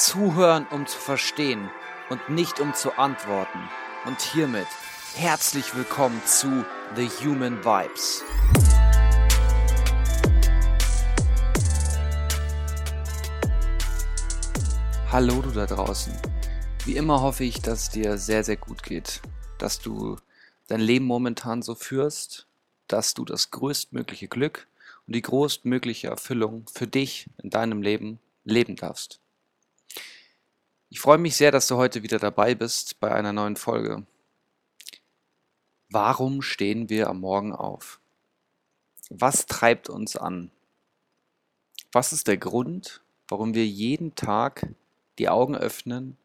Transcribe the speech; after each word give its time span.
Zuhören, 0.00 0.66
um 0.70 0.86
zu 0.86 0.98
verstehen 0.98 1.68
und 2.08 2.30
nicht 2.30 2.58
um 2.58 2.72
zu 2.72 2.96
antworten. 2.96 3.58
Und 4.06 4.18
hiermit 4.22 4.66
herzlich 5.14 5.76
willkommen 5.76 6.22
zu 6.24 6.64
The 6.96 7.06
Human 7.22 7.62
Vibes. 7.62 8.24
Hallo 15.12 15.42
du 15.42 15.50
da 15.50 15.66
draußen. 15.66 16.14
Wie 16.86 16.96
immer 16.96 17.20
hoffe 17.20 17.44
ich, 17.44 17.60
dass 17.60 17.82
es 17.82 17.90
dir 17.90 18.16
sehr, 18.16 18.42
sehr 18.42 18.56
gut 18.56 18.82
geht, 18.82 19.20
dass 19.58 19.80
du 19.80 20.16
dein 20.68 20.80
Leben 20.80 21.04
momentan 21.04 21.60
so 21.60 21.74
führst, 21.74 22.46
dass 22.88 23.12
du 23.12 23.26
das 23.26 23.50
größtmögliche 23.50 24.28
Glück 24.28 24.66
und 25.06 25.14
die 25.14 25.20
größtmögliche 25.20 26.08
Erfüllung 26.08 26.64
für 26.72 26.86
dich 26.86 27.26
in 27.42 27.50
deinem 27.50 27.82
Leben 27.82 28.18
leben 28.44 28.76
darfst. 28.76 29.20
Ich 30.92 30.98
freue 30.98 31.18
mich 31.18 31.36
sehr, 31.36 31.52
dass 31.52 31.68
du 31.68 31.76
heute 31.76 32.02
wieder 32.02 32.18
dabei 32.18 32.56
bist 32.56 32.98
bei 32.98 33.14
einer 33.14 33.32
neuen 33.32 33.54
Folge. 33.54 34.04
Warum 35.88 36.42
stehen 36.42 36.88
wir 36.88 37.08
am 37.08 37.20
Morgen 37.20 37.52
auf? 37.52 38.00
Was 39.08 39.46
treibt 39.46 39.88
uns 39.88 40.16
an? 40.16 40.50
Was 41.92 42.12
ist 42.12 42.26
der 42.26 42.38
Grund, 42.38 43.02
warum 43.28 43.54
wir 43.54 43.64
jeden 43.64 44.16
Tag 44.16 44.66
die 45.20 45.28
Augen 45.28 45.54
öffnen, 45.54 46.16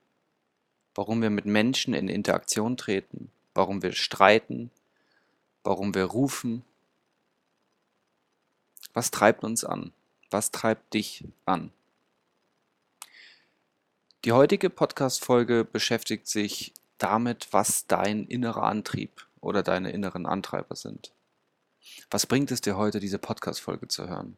warum 0.96 1.22
wir 1.22 1.30
mit 1.30 1.46
Menschen 1.46 1.94
in 1.94 2.08
Interaktion 2.08 2.76
treten, 2.76 3.30
warum 3.54 3.84
wir 3.84 3.92
streiten, 3.92 4.72
warum 5.64 5.94
wir 5.94 6.06
rufen, 6.06 6.64
was 8.94 9.12
treibt 9.12 9.44
uns 9.44 9.64
an? 9.64 9.94
Was 10.32 10.50
treibt 10.50 10.96
dich 10.96 11.24
an? 11.46 11.72
Die 14.26 14.32
heutige 14.32 14.72
Podcast-Folge 14.72 15.66
beschäftigt 15.66 16.28
sich 16.28 16.74
damit, 16.98 17.50
was 17.52 17.86
dein 17.86 18.26
innerer 18.26 18.64
Antrieb 18.64 19.28
oder 19.40 19.62
deine 19.62 19.92
inneren 19.92 20.26
Antreiber 20.26 20.76
sind. 20.76 21.12
Was 22.10 22.26
bringt 22.26 22.50
es 22.50 22.60
dir 22.60 22.76
heute, 22.76 23.00
diese 23.00 23.20
Podcast-Folge 23.20 23.88
zu 23.88 24.10
hören? 24.10 24.36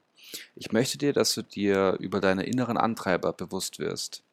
Ich 0.58 0.74
möchte 0.74 0.98
dir, 0.98 1.14
dass 1.14 1.34
du 1.36 1.42
dir 1.42 1.96
über 2.02 2.20
deine 2.20 2.44
inneren 2.44 2.76
Antreiber 2.76 3.32
bewusst 3.32 3.80
wirst. 3.80 4.24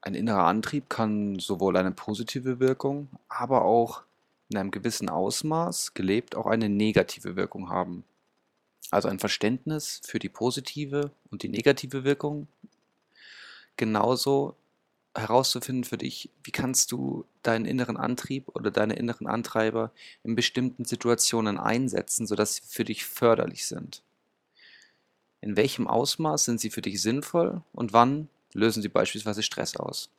Ein 0.00 0.14
innerer 0.14 0.44
Antrieb 0.44 0.88
kann 0.88 1.38
sowohl 1.38 1.76
eine 1.76 1.92
positive 1.92 2.60
Wirkung, 2.60 3.10
aber 3.28 3.66
auch 3.66 4.04
in 4.48 4.56
einem 4.56 4.70
gewissen 4.70 5.10
Ausmaß 5.10 5.92
gelebt 5.92 6.34
auch 6.34 6.46
eine 6.46 6.70
negative 6.70 7.36
Wirkung 7.36 7.68
haben. 7.68 8.04
Also 8.90 9.08
ein 9.08 9.18
Verständnis 9.18 10.00
für 10.02 10.18
die 10.18 10.30
positive 10.30 11.10
und 11.30 11.42
die 11.42 11.50
negative 11.50 12.04
Wirkung. 12.04 12.48
Genauso 13.80 14.56
herauszufinden 15.14 15.84
für 15.84 15.96
dich, 15.96 16.28
wie 16.44 16.50
kannst 16.50 16.92
du 16.92 17.24
deinen 17.42 17.64
inneren 17.64 17.96
Antrieb 17.96 18.44
oder 18.54 18.70
deine 18.70 18.92
inneren 18.92 19.26
Antreiber 19.26 19.90
in 20.22 20.34
bestimmten 20.34 20.84
Situationen 20.84 21.56
einsetzen, 21.56 22.26
sodass 22.26 22.56
sie 22.56 22.62
für 22.66 22.84
dich 22.84 23.06
förderlich 23.06 23.64
sind. 23.64 24.02
In 25.40 25.56
welchem 25.56 25.86
Ausmaß 25.86 26.44
sind 26.44 26.60
sie 26.60 26.68
für 26.68 26.82
dich 26.82 27.00
sinnvoll 27.00 27.62
und 27.72 27.94
wann 27.94 28.28
lösen 28.52 28.82
sie 28.82 28.90
beispielsweise 28.90 29.42
Stress 29.42 29.78
aus? 29.78 30.10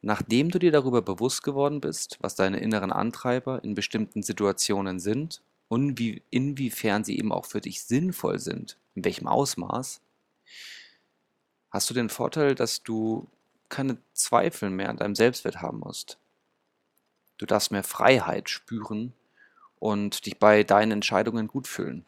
Nachdem 0.00 0.50
du 0.50 0.60
dir 0.60 0.70
darüber 0.70 1.02
bewusst 1.02 1.42
geworden 1.42 1.80
bist, 1.80 2.18
was 2.20 2.36
deine 2.36 2.60
inneren 2.60 2.92
Antreiber 2.92 3.64
in 3.64 3.74
bestimmten 3.74 4.22
Situationen 4.22 5.00
sind 5.00 5.42
und 5.66 5.98
wie, 5.98 6.22
inwiefern 6.30 7.02
sie 7.02 7.18
eben 7.18 7.32
auch 7.32 7.46
für 7.46 7.60
dich 7.60 7.82
sinnvoll 7.82 8.38
sind, 8.38 8.76
in 8.94 9.04
welchem 9.04 9.26
Ausmaß, 9.26 10.00
hast 11.74 11.90
du 11.90 11.94
den 11.94 12.08
Vorteil, 12.08 12.54
dass 12.54 12.84
du 12.84 13.26
keine 13.68 13.98
Zweifel 14.12 14.70
mehr 14.70 14.90
an 14.90 14.96
deinem 14.96 15.16
Selbstwert 15.16 15.60
haben 15.60 15.80
musst. 15.80 16.18
Du 17.36 17.46
darfst 17.46 17.72
mehr 17.72 17.82
Freiheit 17.82 18.48
spüren 18.48 19.12
und 19.80 20.24
dich 20.24 20.38
bei 20.38 20.62
deinen 20.62 20.92
Entscheidungen 20.92 21.48
gut 21.48 21.66
fühlen, 21.66 22.06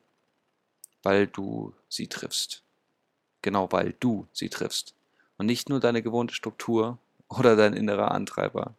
weil 1.02 1.26
du 1.26 1.74
sie 1.88 2.06
triffst. 2.06 2.62
Genau 3.42 3.72
weil 3.72 3.94
du 3.98 4.28
sie 4.32 4.48
triffst. 4.48 4.94
Und 5.36 5.46
nicht 5.46 5.68
nur 5.68 5.80
deine 5.80 6.00
gewohnte 6.00 6.34
Struktur 6.34 6.98
oder 7.28 7.56
dein 7.56 7.74
innerer 7.74 8.12
Antreiber. 8.12 8.76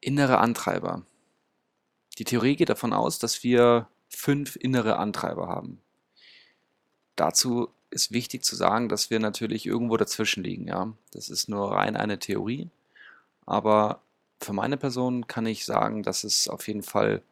Innere 0.00 0.38
Antreiber. 0.38 1.02
Die 2.16 2.24
Theorie 2.24 2.56
geht 2.56 2.70
davon 2.70 2.94
aus, 2.94 3.18
dass 3.18 3.42
wir 3.42 3.86
fünf 4.08 4.56
innere 4.56 4.96
Antreiber 4.96 5.46
haben. 5.46 5.82
Dazu 7.16 7.68
ist 7.90 8.12
wichtig 8.12 8.44
zu 8.44 8.56
sagen, 8.56 8.88
dass 8.88 9.10
wir 9.10 9.18
natürlich 9.18 9.66
irgendwo 9.66 9.96
dazwischen 9.96 10.44
liegen. 10.44 10.68
Ja? 10.68 10.92
Das 11.12 11.28
ist 11.28 11.48
nur 11.48 11.72
rein 11.72 11.96
eine 11.96 12.18
Theorie. 12.18 12.70
Aber 13.46 14.02
für 14.40 14.52
meine 14.52 14.76
Person 14.76 15.26
kann 15.26 15.46
ich 15.46 15.64
sagen, 15.64 16.02
dass 16.02 16.24
es 16.24 16.48
auf 16.48 16.66
jeden 16.68 16.82
Fall 16.82 17.22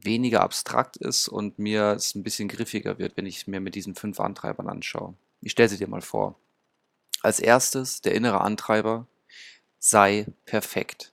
weniger 0.00 0.40
abstrakt 0.42 0.96
ist 0.96 1.28
und 1.28 1.58
mir 1.58 1.92
es 1.92 2.14
ein 2.14 2.22
bisschen 2.22 2.48
griffiger 2.48 2.98
wird, 2.98 3.16
wenn 3.16 3.26
ich 3.26 3.46
mir 3.46 3.60
mit 3.60 3.74
diesen 3.74 3.94
fünf 3.94 4.20
Antreibern 4.20 4.68
anschaue. 4.68 5.14
Ich 5.40 5.52
stelle 5.52 5.68
sie 5.68 5.78
dir 5.78 5.88
mal 5.88 6.00
vor. 6.00 6.36
Als 7.22 7.38
erstes 7.38 8.00
der 8.00 8.14
innere 8.14 8.40
Antreiber 8.40 9.06
sei 9.78 10.26
perfekt. 10.44 11.12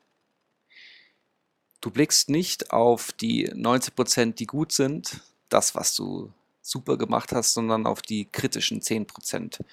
Du 1.81 1.91
blickst 1.91 2.29
nicht 2.29 2.71
auf 2.71 3.11
die 3.11 3.51
90 3.53 3.95
Prozent, 3.95 4.39
die 4.39 4.47
gut 4.47 4.71
sind, 4.71 5.21
das, 5.49 5.75
was 5.75 5.95
du 5.95 6.31
super 6.69 6.97
gemacht 6.97 7.31
hast, 7.31 7.53
sondern 7.53 7.85
auf 7.85 8.01
die 8.01 8.25
kritischen 8.25 8.81
10 8.81 9.07
Prozent. 9.07 9.63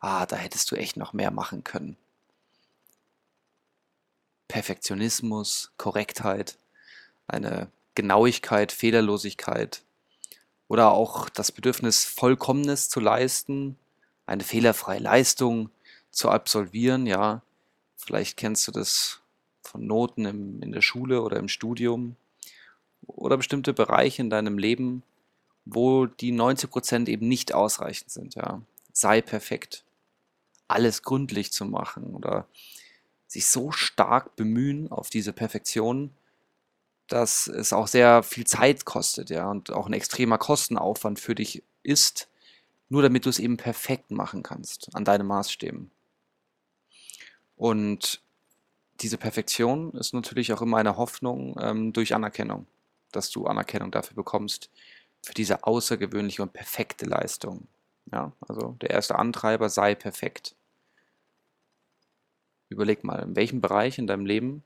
Ah, 0.00 0.26
da 0.26 0.36
hättest 0.36 0.70
du 0.70 0.76
echt 0.76 0.96
noch 0.96 1.12
mehr 1.12 1.30
machen 1.30 1.64
können. 1.64 1.96
Perfektionismus, 4.48 5.70
Korrektheit, 5.76 6.58
eine 7.28 7.70
Genauigkeit, 7.94 8.72
Fehlerlosigkeit 8.72 9.82
oder 10.68 10.92
auch 10.92 11.28
das 11.28 11.52
Bedürfnis, 11.52 12.04
Vollkommenes 12.04 12.88
zu 12.88 12.98
leisten, 13.00 13.78
eine 14.26 14.42
fehlerfreie 14.42 15.00
Leistung 15.00 15.70
zu 16.10 16.30
absolvieren, 16.30 17.06
ja. 17.06 17.42
Vielleicht 17.96 18.36
kennst 18.36 18.66
du 18.66 18.72
das 18.72 19.20
von 19.62 19.86
Noten 19.86 20.24
im, 20.24 20.62
in 20.62 20.72
der 20.72 20.82
Schule 20.82 21.22
oder 21.22 21.36
im 21.36 21.48
Studium 21.48 22.16
oder 23.06 23.36
bestimmte 23.36 23.72
Bereiche 23.72 24.22
in 24.22 24.30
deinem 24.30 24.58
Leben, 24.58 25.02
wo 25.64 26.06
die 26.06 26.32
90% 26.32 27.08
eben 27.08 27.28
nicht 27.28 27.54
ausreichend 27.54 28.10
sind. 28.10 28.34
Ja. 28.34 28.62
Sei 28.92 29.20
perfekt. 29.20 29.84
Alles 30.68 31.02
gründlich 31.02 31.52
zu 31.52 31.64
machen 31.64 32.14
oder 32.14 32.46
sich 33.26 33.46
so 33.46 33.70
stark 33.70 34.36
bemühen 34.36 34.90
auf 34.90 35.10
diese 35.10 35.32
Perfektion, 35.32 36.10
dass 37.06 37.46
es 37.46 37.72
auch 37.72 37.88
sehr 37.88 38.22
viel 38.22 38.46
Zeit 38.46 38.84
kostet, 38.84 39.30
ja, 39.30 39.50
und 39.50 39.70
auch 39.72 39.86
ein 39.86 39.92
extremer 39.92 40.38
Kostenaufwand 40.38 41.18
für 41.18 41.34
dich 41.34 41.62
ist, 41.82 42.28
nur 42.88 43.02
damit 43.02 43.26
du 43.26 43.30
es 43.30 43.38
eben 43.38 43.56
perfekt 43.56 44.10
machen 44.10 44.42
kannst, 44.42 44.94
an 44.94 45.04
deinen 45.04 45.26
Maßstäben. 45.26 45.90
Und 47.56 48.20
diese 49.00 49.18
Perfektion 49.18 49.92
ist 49.92 50.12
natürlich 50.12 50.52
auch 50.52 50.62
immer 50.62 50.78
eine 50.78 50.96
Hoffnung 50.96 51.56
ähm, 51.60 51.92
durch 51.92 52.14
Anerkennung, 52.14 52.66
dass 53.12 53.30
du 53.30 53.46
Anerkennung 53.46 53.90
dafür 53.90 54.14
bekommst, 54.14 54.70
für 55.22 55.34
diese 55.34 55.64
außergewöhnliche 55.64 56.42
und 56.42 56.52
perfekte 56.52 57.06
Leistung. 57.06 57.66
Ja, 58.12 58.32
also 58.40 58.76
der 58.80 58.90
erste 58.90 59.18
Antreiber 59.18 59.68
sei 59.68 59.94
perfekt. 59.94 60.54
Überleg 62.68 63.04
mal, 63.04 63.22
in 63.22 63.36
welchem 63.36 63.60
Bereich 63.60 63.98
in 63.98 64.06
deinem 64.06 64.26
Leben 64.26 64.62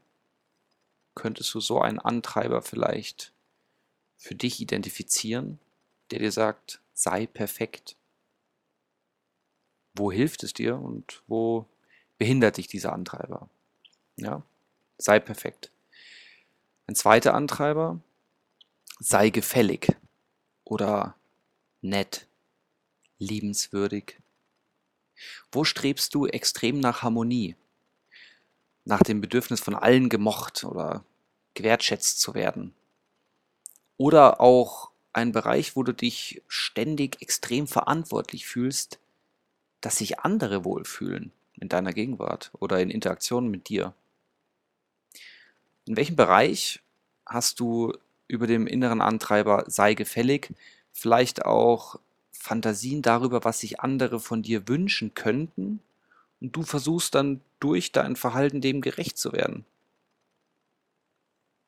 könntest 1.15 1.53
du 1.55 1.61
so 1.61 1.81
einen 1.81 1.99
Antreiber 1.99 2.63
vielleicht 2.63 3.33
für 4.17 4.35
dich 4.35 4.61
identifizieren, 4.61 5.59
der 6.11 6.19
dir 6.19 6.33
sagt, 6.33 6.81
sei 6.93 7.27
perfekt. 7.27 7.97
Wo 9.95 10.11
hilft 10.11 10.43
es 10.43 10.53
dir 10.53 10.77
und 10.77 11.23
wo 11.27 11.67
behindert 12.19 12.57
dich 12.57 12.67
dieser 12.67 12.93
Antreiber? 12.93 13.49
Ja, 14.17 14.43
sei 14.99 15.21
perfekt. 15.21 15.71
Ein 16.87 16.95
zweiter 16.95 17.35
Antreiber, 17.35 18.01
sei 18.99 19.31
gefällig 19.31 19.97
oder 20.65 21.17
nett, 21.83 22.27
liebenswürdig. 23.19 24.19
Wo 25.53 25.65
strebst 25.65 26.15
du 26.15 26.27
extrem 26.27 26.81
nach 26.81 27.03
Harmonie? 27.03 27.57
Nach 28.85 29.03
dem 29.03 29.21
Bedürfnis 29.21 29.61
von 29.61 29.75
allen 29.75 30.09
gemocht 30.09 30.65
oder 30.65 31.05
gewertschätzt 31.55 32.21
zu 32.21 32.35
werden? 32.35 32.75
Oder 33.97 34.41
auch 34.41 34.91
ein 35.13 35.33
Bereich, 35.33 35.77
wo 35.77 35.83
du 35.83 35.93
dich 35.93 36.43
ständig 36.49 37.23
extrem 37.23 37.67
verantwortlich 37.67 38.47
fühlst, 38.47 38.99
dass 39.81 39.99
sich 39.99 40.19
andere 40.21 40.65
wohlfühlen 40.65 41.33
in 41.55 41.69
deiner 41.69 41.93
Gegenwart 41.93 42.51
oder 42.59 42.81
in 42.81 42.91
Interaktionen 42.91 43.51
mit 43.51 43.69
dir? 43.69 43.95
In 45.87 45.97
welchem 45.97 46.17
Bereich 46.17 46.83
hast 47.27 47.61
du 47.61 47.93
über 48.29 48.47
dem 48.47 48.67
inneren 48.67 49.01
Antreiber 49.01 49.65
sei 49.67 49.95
gefällig 49.95 50.55
vielleicht 50.93 51.45
auch 51.45 51.99
Fantasien 52.33 53.03
darüber, 53.03 53.45
was 53.45 53.61
sich 53.61 53.81
andere 53.81 54.21
von 54.21 54.43
dir 54.43 54.69
wünschen 54.69 55.15
könnten, 55.15 55.81
und 56.41 56.55
du 56.55 56.63
versuchst 56.63 57.15
dann 57.15 57.41
durch 57.59 57.91
dein 57.93 58.17
Verhalten 58.17 58.61
dem 58.61 58.83
gerecht 58.83 59.17
zu 59.17 59.33
werden. 59.33 59.65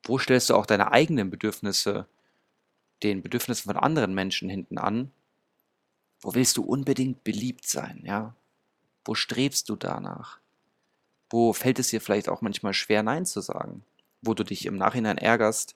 Wo 0.05 0.19
stellst 0.19 0.51
du 0.51 0.55
auch 0.55 0.67
deine 0.67 0.93
eigenen 0.93 1.31
Bedürfnisse 1.31 2.07
den 3.03 3.23
Bedürfnissen 3.23 3.73
von 3.73 3.81
anderen 3.81 4.15
Menschen 4.15 4.49
hinten 4.49 4.79
an? 4.79 5.11
Wo 6.21 6.35
willst 6.35 6.57
du 6.57 6.63
unbedingt 6.63 7.25
beliebt 7.25 7.67
sein, 7.67 8.03
ja? 8.05 8.35
Wo 9.05 9.15
strebst 9.15 9.69
du 9.69 9.77
danach? 9.77 10.41
Wo 11.31 11.53
fällt 11.53 11.79
es 11.79 11.89
dir 11.89 12.01
vielleicht 12.01 12.29
auch 12.29 12.41
manchmal 12.41 12.75
schwer, 12.75 13.03
Nein 13.03 13.27
zu 13.27 13.41
sagen? 13.41 13.85
Wo 14.23 14.35
du 14.35 14.45
dich 14.45 14.67
im 14.67 14.77
Nachhinein 14.77 15.19
ärgerst, 15.19 15.75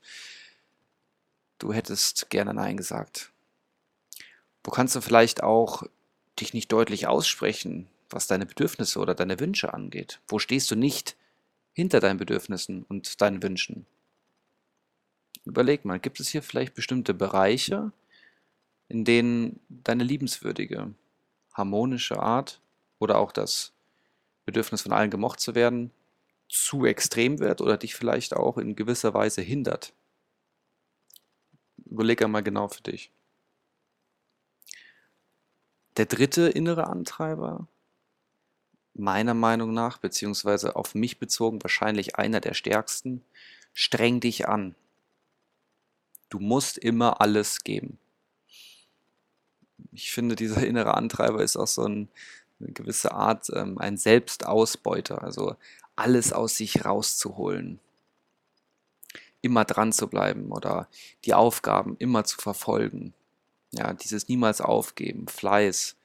du 1.61 1.73
hättest 1.73 2.31
gerne 2.31 2.53
Nein 2.53 2.77
gesagt. 2.77 3.31
Wo 4.65 4.71
kannst 4.71 4.97
du 4.97 5.01
vielleicht 5.01 5.43
auch 5.43 5.85
dich 6.39 6.53
nicht 6.53 6.73
deutlich 6.73 7.07
aussprechen, 7.07 7.89
was 8.11 8.27
deine 8.27 8.47
Bedürfnisse 8.47 8.99
oder 8.99 9.15
deine 9.15 9.39
Wünsche 9.39 9.73
angeht? 9.73 10.21
Wo 10.27 10.39
stehst 10.39 10.71
du 10.71 10.75
nicht 10.75 11.17
hinter 11.73 12.01
deinen 12.01 12.19
Bedürfnissen 12.19 12.83
und 12.83 13.21
deinen 13.21 13.43
Wünschen? 13.43 13.87
Überleg 15.45 15.85
mal, 15.85 16.01
gibt 16.01 16.21
es 16.21 16.29
hier 16.29 16.43
vielleicht 16.43 16.75
bestimmte 16.75 17.15
Bereiche, 17.15 17.93
in 18.89 19.05
denen 19.05 19.61
deine 19.69 20.05
liebenswürdige, 20.05 20.93
harmonische 21.55 22.19
Art 22.19 22.61
oder 22.99 23.19
auch 23.19 23.33
das 23.33 23.73
Bedürfnis 24.45 24.83
von 24.83 24.93
allen 24.93 25.11
gemocht 25.11 25.41
zu 25.41 25.55
werden 25.55 25.91
zu 26.49 26.85
extrem 26.85 27.39
wird 27.39 27.61
oder 27.61 27.77
dich 27.77 27.95
vielleicht 27.95 28.35
auch 28.35 28.59
in 28.59 28.77
gewisser 28.77 29.15
Weise 29.15 29.41
hindert? 29.41 29.93
Überleg 31.91 32.23
einmal 32.23 32.43
genau 32.43 32.69
für 32.69 32.83
dich. 32.83 33.11
Der 35.97 36.07
dritte 36.07 36.49
innere 36.49 36.87
Antreiber, 36.87 37.67
meiner 38.95 39.35
Meinung 39.35 39.75
nach, 39.75 39.99
beziehungsweise 39.99 40.77
auf 40.77 40.95
mich 40.95 41.19
bezogen, 41.19 41.63
wahrscheinlich 41.63 42.17
einer 42.17 42.41
der 42.41 42.55
stärksten, 42.55 43.23
streng 43.75 44.21
dich 44.21 44.49
an. 44.49 44.77
Du 46.29 46.39
musst 46.39 46.79
immer 46.79 47.21
alles 47.21 47.65
geben. 47.65 47.99
Ich 49.93 50.13
finde, 50.13 50.37
dieser 50.37 50.65
innere 50.67 50.95
Antreiber 50.95 51.43
ist 51.43 51.57
auch 51.57 51.67
so 51.67 51.85
ein, 51.85 52.09
eine 52.61 52.73
gewisse 52.73 53.13
Art, 53.13 53.51
ähm, 53.53 53.79
ein 53.79 53.97
Selbstausbeuter, 53.97 55.23
also 55.23 55.57
alles 55.97 56.33
aus 56.33 56.57
sich 56.57 56.85
rauszuholen. 56.85 57.81
Immer 59.43 59.65
dran 59.65 59.93
zu 59.93 60.09
bleiben 60.09 60.53
oder 60.53 60.89
die 61.25 61.35
Aufgaben 61.35 61.97
immer 61.99 62.25
zu 62.25 62.37
verfolgen. 62.39 63.15
Ja, 63.73 63.93
dieses 63.93 64.29
niemals 64.29 64.61
aufgeben, 64.61 65.29
Fleiß, 65.29 65.97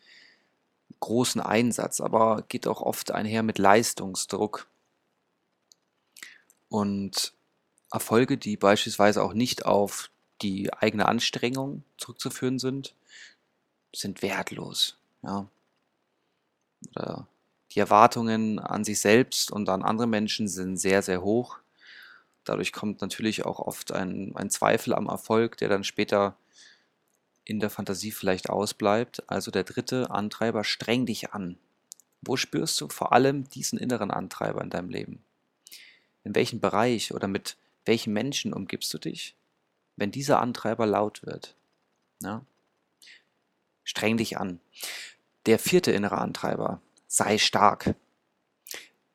großen 1.00 1.42
Einsatz, 1.42 2.00
aber 2.00 2.44
geht 2.48 2.68
auch 2.68 2.82
oft 2.82 3.12
einher 3.12 3.44
mit 3.44 3.58
Leistungsdruck. 3.58 4.68
Und 6.70 7.34
Erfolge, 7.92 8.38
die 8.38 8.58
beispielsweise 8.58 9.24
auch 9.24 9.34
nicht 9.34 9.66
auf 9.66 10.10
die 10.42 10.72
eigene 10.74 11.08
Anstrengung 11.08 11.84
zurückzuführen 11.98 12.60
sind, 12.60 12.94
sind 13.96 14.22
wertlos. 14.22 14.98
Ja. 15.22 15.48
Oder 16.96 17.28
die 17.72 17.80
Erwartungen 17.80 18.60
an 18.60 18.84
sich 18.84 19.00
selbst 19.00 19.52
und 19.52 19.70
an 19.70 19.84
andere 19.84 20.08
Menschen 20.08 20.48
sind 20.48 20.78
sehr, 20.78 21.02
sehr 21.02 21.22
hoch. 21.22 21.60
Dadurch 22.46 22.72
kommt 22.72 23.02
natürlich 23.02 23.46
auch 23.46 23.60
oft 23.60 23.92
ein, 23.92 24.36
ein 24.36 24.50
Zweifel 24.50 24.94
am 24.94 25.08
Erfolg, 25.08 25.58
der 25.58 25.70
dann 25.70 25.84
später 25.84 26.38
in 27.44 27.60
der 27.60 27.70
Fantasie 27.70 28.12
vielleicht 28.12 28.50
ausbleibt. 28.50 29.30
Also 29.30 29.52
der 29.52 29.64
dritte 29.64 30.10
Antreiber, 30.12 30.64
streng 30.64 31.06
dich 31.06 31.34
an. 31.34 31.58
Wo 32.22 32.38
spürst 32.38 32.80
du 32.82 32.88
vor 32.88 33.14
allem 33.14 33.50
diesen 33.50 33.78
inneren 33.78 34.12
Antreiber 34.12 34.62
in 34.62 34.70
deinem 34.70 34.90
Leben? 34.90 35.24
In 36.24 36.34
welchem 36.34 36.60
Bereich 36.60 37.14
oder 37.14 37.28
mit 37.28 37.58
welchen 37.86 38.14
Menschen 38.14 38.54
umgibst 38.54 38.94
du 38.94 38.98
dich? 38.98 39.36
wenn 39.96 40.12
dieser 40.12 40.40
Antreiber 40.40 40.86
laut 40.86 41.26
wird. 41.26 41.56
Ja? 42.22 42.46
Streng 43.84 44.18
dich 44.18 44.38
an. 44.38 44.60
Der 45.46 45.60
vierte 45.60 45.92
innere 45.92 46.18
Antreiber, 46.18 46.82
sei 47.08 47.38
stark. 47.38 47.96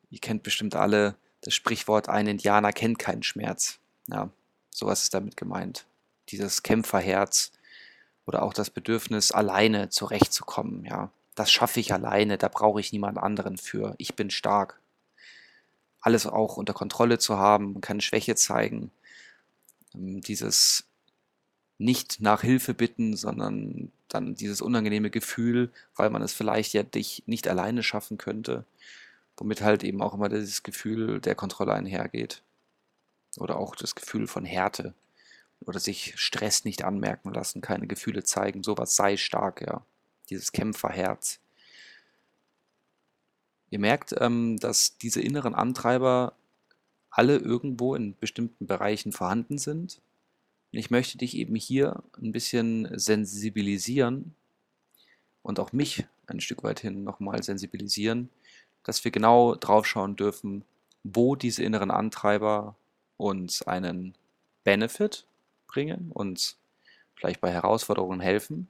Ihr 0.09 0.19
kennt 0.19 0.43
bestimmt 0.43 0.75
alle 0.75 1.15
das 1.41 1.53
Sprichwort, 1.53 2.09
ein 2.09 2.27
Indianer 2.27 2.71
kennt 2.71 2.99
keinen 2.99 3.23
Schmerz. 3.23 3.79
Ja, 4.07 4.29
sowas 4.69 5.03
ist 5.03 5.13
damit 5.13 5.37
gemeint. 5.37 5.85
Dieses 6.29 6.63
Kämpferherz 6.63 7.51
oder 8.25 8.43
auch 8.43 8.53
das 8.53 8.69
Bedürfnis, 8.69 9.31
alleine 9.31 9.89
zurechtzukommen. 9.89 10.85
Ja, 10.85 11.11
das 11.35 11.51
schaffe 11.51 11.79
ich 11.79 11.93
alleine, 11.93 12.37
da 12.37 12.47
brauche 12.47 12.79
ich 12.79 12.91
niemand 12.91 13.17
anderen 13.17 13.57
für. 13.57 13.95
Ich 13.97 14.15
bin 14.15 14.29
stark. 14.29 14.79
Alles 15.99 16.25
auch 16.25 16.57
unter 16.57 16.73
Kontrolle 16.73 17.19
zu 17.19 17.37
haben, 17.37 17.81
keine 17.81 18.01
Schwäche 18.01 18.35
zeigen, 18.35 18.91
ähm, 19.93 20.21
dieses 20.21 20.85
nicht 21.77 22.21
nach 22.21 22.41
Hilfe 22.41 22.73
bitten, 22.73 23.15
sondern 23.15 23.91
dann 24.07 24.35
dieses 24.35 24.61
unangenehme 24.61 25.09
Gefühl, 25.09 25.71
weil 25.95 26.09
man 26.09 26.21
es 26.21 26.33
vielleicht 26.33 26.73
ja 26.73 26.83
dich 26.83 27.23
nicht 27.25 27.47
alleine 27.47 27.81
schaffen 27.81 28.17
könnte, 28.17 28.65
womit 29.41 29.61
halt 29.61 29.83
eben 29.83 30.03
auch 30.03 30.13
immer 30.13 30.29
dieses 30.29 30.61
Gefühl 30.61 31.19
der 31.19 31.33
Kontrolle 31.33 31.73
einhergeht. 31.73 32.43
Oder 33.37 33.57
auch 33.57 33.75
das 33.75 33.95
Gefühl 33.95 34.27
von 34.27 34.45
Härte 34.45 34.93
oder 35.61 35.79
sich 35.79 36.13
Stress 36.15 36.63
nicht 36.63 36.83
anmerken 36.83 37.33
lassen, 37.33 37.59
keine 37.59 37.87
Gefühle 37.87 38.23
zeigen, 38.23 38.61
sowas 38.61 38.95
sei 38.95 39.17
stark, 39.17 39.61
ja. 39.61 39.83
Dieses 40.29 40.51
Kämpferherz. 40.51 41.39
Ihr 43.71 43.79
merkt, 43.79 44.13
ähm, 44.19 44.57
dass 44.59 44.99
diese 44.99 45.21
inneren 45.21 45.55
Antreiber 45.55 46.35
alle 47.09 47.37
irgendwo 47.37 47.95
in 47.95 48.15
bestimmten 48.15 48.67
Bereichen 48.67 49.11
vorhanden 49.11 49.57
sind. 49.57 50.01
Und 50.71 50.77
ich 50.77 50.91
möchte 50.91 51.17
dich 51.17 51.35
eben 51.35 51.55
hier 51.55 52.03
ein 52.21 52.31
bisschen 52.31 52.87
sensibilisieren 52.97 54.35
und 55.41 55.59
auch 55.59 55.73
mich 55.73 56.05
ein 56.27 56.41
Stück 56.41 56.63
weit 56.63 56.79
hin 56.79 57.03
nochmal 57.03 57.41
sensibilisieren, 57.41 58.29
dass 58.83 59.03
wir 59.03 59.11
genau 59.11 59.55
drauf 59.55 59.85
schauen 59.85 60.15
dürfen, 60.15 60.65
wo 61.03 61.35
diese 61.35 61.63
inneren 61.63 61.91
Antreiber 61.91 62.75
uns 63.17 63.61
einen 63.63 64.15
Benefit 64.63 65.25
bringen, 65.67 66.11
uns 66.11 66.57
vielleicht 67.15 67.41
bei 67.41 67.51
Herausforderungen 67.51 68.19
helfen, 68.19 68.67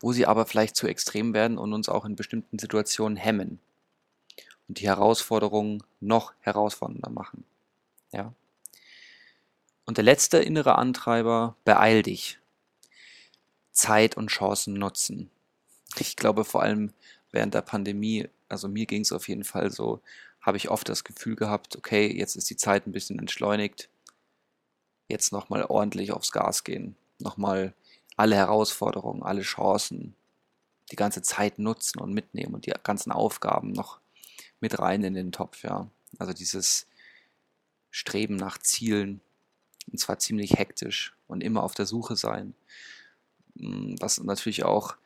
wo 0.00 0.12
sie 0.12 0.26
aber 0.26 0.46
vielleicht 0.46 0.76
zu 0.76 0.86
extrem 0.86 1.34
werden 1.34 1.58
und 1.58 1.72
uns 1.72 1.88
auch 1.88 2.04
in 2.04 2.16
bestimmten 2.16 2.58
Situationen 2.58 3.16
hemmen 3.16 3.58
und 4.68 4.80
die 4.80 4.86
Herausforderungen 4.86 5.82
noch 6.00 6.32
herausfordernder 6.40 7.10
machen. 7.10 7.44
Ja. 8.12 8.32
Und 9.84 9.96
der 9.96 10.04
letzte 10.04 10.38
innere 10.38 10.76
Antreiber, 10.76 11.56
beeil 11.64 12.02
dich. 12.02 12.38
Zeit 13.72 14.16
und 14.16 14.28
Chancen 14.28 14.74
nutzen. 14.74 15.30
Ich 15.98 16.16
glaube 16.16 16.44
vor 16.44 16.62
allem 16.62 16.92
während 17.32 17.54
der 17.54 17.62
Pandemie, 17.62 18.28
also 18.50 18.68
mir 18.68 18.86
ging 18.86 19.02
es 19.02 19.12
auf 19.12 19.28
jeden 19.28 19.44
Fall 19.44 19.70
so, 19.70 20.00
habe 20.40 20.56
ich 20.56 20.70
oft 20.70 20.88
das 20.88 21.04
Gefühl 21.04 21.36
gehabt, 21.36 21.76
okay, 21.76 22.06
jetzt 22.06 22.36
ist 22.36 22.50
die 22.50 22.56
Zeit 22.56 22.86
ein 22.86 22.92
bisschen 22.92 23.18
entschleunigt, 23.18 23.88
jetzt 25.08 25.32
nochmal 25.32 25.64
ordentlich 25.64 26.12
aufs 26.12 26.32
Gas 26.32 26.64
gehen, 26.64 26.96
nochmal 27.18 27.74
alle 28.16 28.36
Herausforderungen, 28.36 29.22
alle 29.22 29.42
Chancen, 29.42 30.14
die 30.90 30.96
ganze 30.96 31.22
Zeit 31.22 31.58
nutzen 31.58 32.00
und 32.00 32.12
mitnehmen 32.12 32.54
und 32.54 32.66
die 32.66 32.72
ganzen 32.82 33.12
Aufgaben 33.12 33.72
noch 33.72 34.00
mit 34.60 34.78
rein 34.78 35.02
in 35.04 35.14
den 35.14 35.32
Topf, 35.32 35.62
ja. 35.62 35.88
Also 36.18 36.32
dieses 36.32 36.86
Streben 37.90 38.36
nach 38.36 38.58
Zielen, 38.58 39.20
und 39.90 39.98
zwar 39.98 40.18
ziemlich 40.18 40.58
hektisch 40.58 41.14
und 41.28 41.42
immer 41.42 41.62
auf 41.62 41.74
der 41.74 41.86
Suche 41.86 42.16
sein. 42.16 42.54
Mm, 43.54 43.94
was 44.00 44.22
natürlich 44.22 44.64
auch 44.64 44.96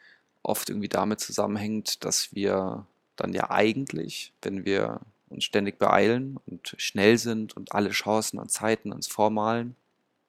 oft 0.42 0.68
irgendwie 0.68 0.88
damit 0.88 1.20
zusammenhängt, 1.20 2.04
dass 2.04 2.34
wir 2.34 2.86
dann 3.16 3.32
ja 3.32 3.50
eigentlich, 3.50 4.32
wenn 4.42 4.64
wir 4.64 5.00
uns 5.28 5.44
ständig 5.44 5.78
beeilen 5.78 6.38
und 6.46 6.74
schnell 6.78 7.18
sind 7.18 7.56
und 7.56 7.72
alle 7.72 7.90
Chancen 7.90 8.38
und 8.38 8.50
Zeiten 8.50 8.92
uns 8.92 9.06
vormalen 9.06 9.76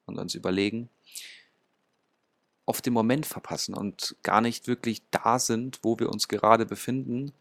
und 0.06 0.18
uns 0.18 0.34
überlegen, 0.34 0.88
oft 2.64 2.84
den 2.84 2.92
Moment 2.92 3.26
verpassen 3.26 3.74
und 3.74 4.16
gar 4.22 4.40
nicht 4.40 4.66
wirklich 4.66 5.02
da 5.10 5.38
sind, 5.38 5.80
wo 5.82 5.98
wir 5.98 6.10
uns 6.10 6.26
gerade 6.28 6.66
befinden 6.66 7.32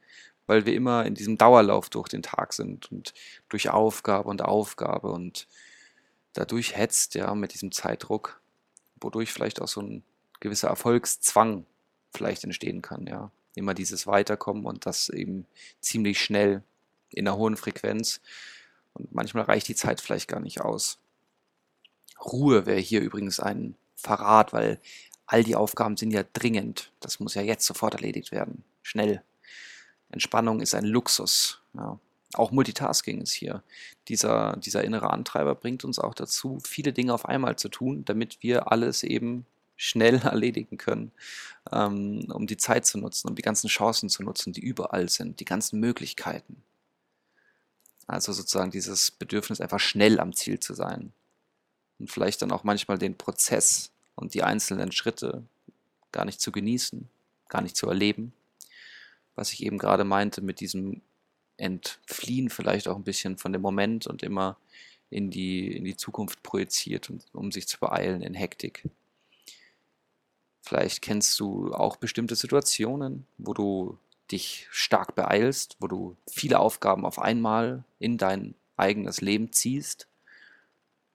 weil 0.48 0.66
wir 0.66 0.74
immer 0.74 1.06
in 1.06 1.16
diesem 1.16 1.38
Dauerlauf 1.38 1.90
durch 1.90 2.08
den 2.08 2.24
Tag 2.24 2.54
sind 2.54 2.92
und 2.92 3.14
durch 3.50 3.70
Aufgabe 3.70 4.30
und 4.30 4.42
Aufgabe 4.42 5.10
und 5.10 5.48
dadurch 6.34 6.76
hetzt, 6.76 7.16
ja, 7.16 7.34
mit 7.36 7.54
diesem 7.54 7.72
Zeitdruck, 7.72 8.40
wodurch 9.00 9.32
vielleicht 9.32 9.62
auch 9.62 9.68
so 9.68 9.82
ein 9.82 10.04
gewisser 10.40 10.68
Erfolgszwang 10.68 11.66
vielleicht 12.14 12.44
entstehen 12.44 12.82
kann, 12.82 13.08
ja. 13.08 13.32
Immer 13.56 13.74
dieses 13.74 14.06
Weiterkommen 14.06 14.66
und 14.66 14.86
das 14.86 15.10
eben 15.10 15.46
ziemlich 15.80 16.22
schnell 16.22 16.62
in 17.10 17.28
einer 17.28 17.38
hohen 17.38 17.58
Frequenz. 17.58 18.22
Und 18.94 19.14
manchmal 19.14 19.46
reicht 19.46 19.68
die 19.68 19.76
Zeit 19.76 20.02
vielleicht 20.02 20.28
gar 20.28 20.40
nicht 20.40 20.62
aus. 20.62 21.00
Ruhe 22.24 22.66
wäre 22.66 22.80
hier 22.80 23.02
übrigens 23.02 23.40
ein 23.40 23.76
Verrat, 23.96 24.54
weil 24.54 24.80
all 25.26 25.44
die 25.44 25.56
Aufgaben 25.56 25.98
sind 25.98 26.12
ja 26.12 26.24
dringend. 26.34 26.92
Das 27.00 27.20
muss 27.20 27.36
ja 27.36 27.42
jetzt 27.42 27.66
sofort 27.66 27.96
erledigt 27.96 28.32
werden. 28.32 28.64
Schnell. 28.84 29.24
Entspannung 30.10 30.62
ist 30.62 30.76
ein 30.76 30.86
Luxus. 30.86 31.62
Ja. 31.74 32.00
Auch 32.34 32.52
Multitasking 32.52 33.22
ist 33.22 33.32
hier. 33.32 33.64
Dieser, 34.08 34.58
dieser 34.58 34.84
innere 34.84 35.10
Antreiber 35.12 35.56
bringt 35.56 35.86
uns 35.86 36.00
auch 36.00 36.14
dazu, 36.14 36.60
viele 36.64 36.94
Dinge 36.94 37.14
auf 37.14 37.26
einmal 37.26 37.56
zu 37.56 37.70
tun, 37.70 38.04
damit 38.06 38.42
wir 38.42 38.72
alles 38.72 39.04
eben 39.04 39.46
schnell 39.76 40.16
erledigen 40.24 40.78
können, 40.78 41.12
ähm, 41.72 42.32
um 42.32 42.48
die 42.48 42.58
Zeit 42.58 42.86
zu 42.86 42.98
nutzen, 42.98 43.30
um 43.30 43.36
die 43.36 43.42
ganzen 43.42 43.68
Chancen 43.68 44.10
zu 44.10 44.24
nutzen, 44.24 44.54
die 44.54 44.62
überall 44.62 45.10
sind, 45.10 45.40
die 45.40 45.46
ganzen 45.46 45.80
Möglichkeiten. 45.80 46.64
Also 48.08 48.34
sozusagen 48.34 48.72
dieses 48.72 49.12
Bedürfnis, 49.12 49.62
einfach 49.62 49.80
schnell 49.80 50.20
am 50.20 50.34
Ziel 50.34 50.60
zu 50.60 50.74
sein. 50.74 51.12
Und 51.98 52.12
vielleicht 52.12 52.42
dann 52.42 52.52
auch 52.52 52.64
manchmal 52.64 52.98
den 52.98 53.18
Prozess 53.18 53.92
und 54.16 54.34
die 54.34 54.44
einzelnen 54.44 54.92
Schritte 54.92 55.44
gar 56.12 56.26
nicht 56.26 56.40
zu 56.40 56.52
genießen, 56.52 57.10
gar 57.50 57.62
nicht 57.62 57.76
zu 57.76 57.88
erleben. 57.88 58.34
Was 59.36 59.52
ich 59.52 59.64
eben 59.64 59.78
gerade 59.78 60.04
meinte 60.04 60.42
mit 60.42 60.60
diesem 60.60 61.02
Entfliehen 61.58 62.50
vielleicht 62.50 62.88
auch 62.88 62.96
ein 62.96 63.04
bisschen 63.04 63.38
von 63.38 63.54
dem 63.54 63.62
Moment 63.62 64.08
und 64.08 64.24
immer 64.24 64.58
in 65.10 65.30
die, 65.30 65.76
in 65.76 65.86
die 65.86 65.96
Zukunft 65.96 66.44
projiziert, 66.44 67.12
um 67.34 67.52
sich 67.52 67.68
zu 67.68 67.80
beeilen 67.80 68.22
in 68.22 68.34
Hektik. 68.34 68.84
Vielleicht 70.66 71.04
kennst 71.04 71.40
du 71.40 71.72
auch 71.76 71.96
bestimmte 71.96 72.36
Situationen, 72.36 73.28
wo 73.38 73.54
du 73.54 74.00
dich 74.32 74.68
stark 74.72 75.14
beeilst, 75.14 75.78
wo 75.80 75.88
du 75.88 76.18
viele 76.28 76.58
Aufgaben 76.58 77.06
auf 77.06 77.20
einmal 77.20 77.84
in 78.00 78.18
dein 78.18 78.56
eigenes 78.76 79.22
Leben 79.22 79.52
ziehst 79.52 80.08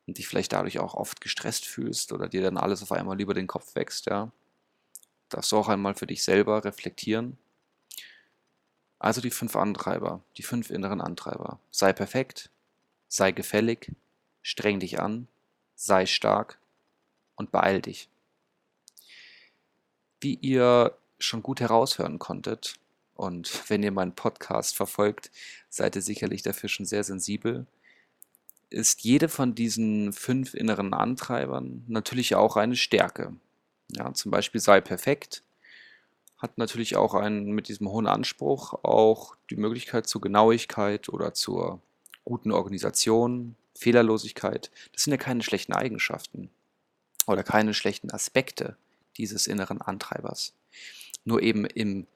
und 0.06 0.18
dich 0.18 0.28
vielleicht 0.28 0.52
dadurch 0.52 0.78
auch 0.78 0.94
oft 0.94 1.20
gestresst 1.20 1.66
fühlst 1.66 2.12
oder 2.12 2.28
dir 2.28 2.42
dann 2.42 2.58
alles 2.58 2.80
auf 2.80 2.92
einmal 2.92 3.20
über 3.20 3.34
den 3.34 3.48
Kopf 3.48 3.74
wächst, 3.74 4.06
ja. 4.06 4.30
Darfst 5.30 5.50
du 5.50 5.56
auch 5.56 5.68
einmal 5.68 5.94
für 5.94 6.06
dich 6.06 6.22
selber 6.22 6.64
reflektieren. 6.64 7.36
Also 9.00 9.20
die 9.20 9.30
fünf 9.30 9.56
Antreiber, 9.56 10.22
die 10.36 10.44
fünf 10.44 10.70
inneren 10.70 11.00
Antreiber. 11.00 11.58
Sei 11.72 11.92
perfekt, 11.92 12.50
sei 13.08 13.32
gefällig, 13.32 13.90
streng 14.42 14.78
dich 14.78 15.00
an, 15.00 15.26
sei 15.74 16.06
stark 16.06 16.60
und 17.34 17.50
beeil 17.50 17.80
dich. 17.80 18.09
Wie 20.20 20.34
ihr 20.34 20.96
schon 21.18 21.42
gut 21.42 21.60
heraushören 21.60 22.18
konntet, 22.18 22.80
und 23.20 23.52
wenn 23.68 23.82
ihr 23.82 23.92
meinen 23.92 24.14
Podcast 24.14 24.74
verfolgt, 24.74 25.30
seid 25.68 25.94
ihr 25.94 26.02
sicherlich 26.02 26.42
dafür 26.42 26.68
schon 26.68 26.86
sehr 26.86 27.04
sensibel, 27.04 27.66
ist 28.70 29.02
jede 29.02 29.28
von 29.28 29.54
diesen 29.54 30.12
fünf 30.12 30.54
inneren 30.54 30.94
Antreibern 30.94 31.84
natürlich 31.88 32.34
auch 32.34 32.56
eine 32.56 32.76
Stärke. 32.76 33.34
Ja, 33.90 34.14
zum 34.14 34.30
Beispiel 34.30 34.60
sei 34.60 34.80
perfekt, 34.80 35.42
hat 36.38 36.56
natürlich 36.56 36.96
auch 36.96 37.14
einen 37.14 37.50
mit 37.50 37.68
diesem 37.68 37.90
hohen 37.90 38.06
Anspruch 38.06 38.72
auch 38.84 39.34
die 39.50 39.56
Möglichkeit 39.56 40.06
zur 40.06 40.20
Genauigkeit 40.20 41.08
oder 41.08 41.34
zur 41.34 41.80
guten 42.24 42.52
Organisation, 42.52 43.56
Fehlerlosigkeit. 43.74 44.70
Das 44.92 45.02
sind 45.02 45.10
ja 45.10 45.16
keine 45.16 45.42
schlechten 45.42 45.72
Eigenschaften 45.72 46.48
oder 47.26 47.42
keine 47.42 47.74
schlechten 47.74 48.12
Aspekte 48.12 48.76
dieses 49.20 49.46
inneren 49.46 49.80
Antreibers. 49.80 50.54
Nur 51.24 51.42
eben 51.42 51.64
in 51.64 52.06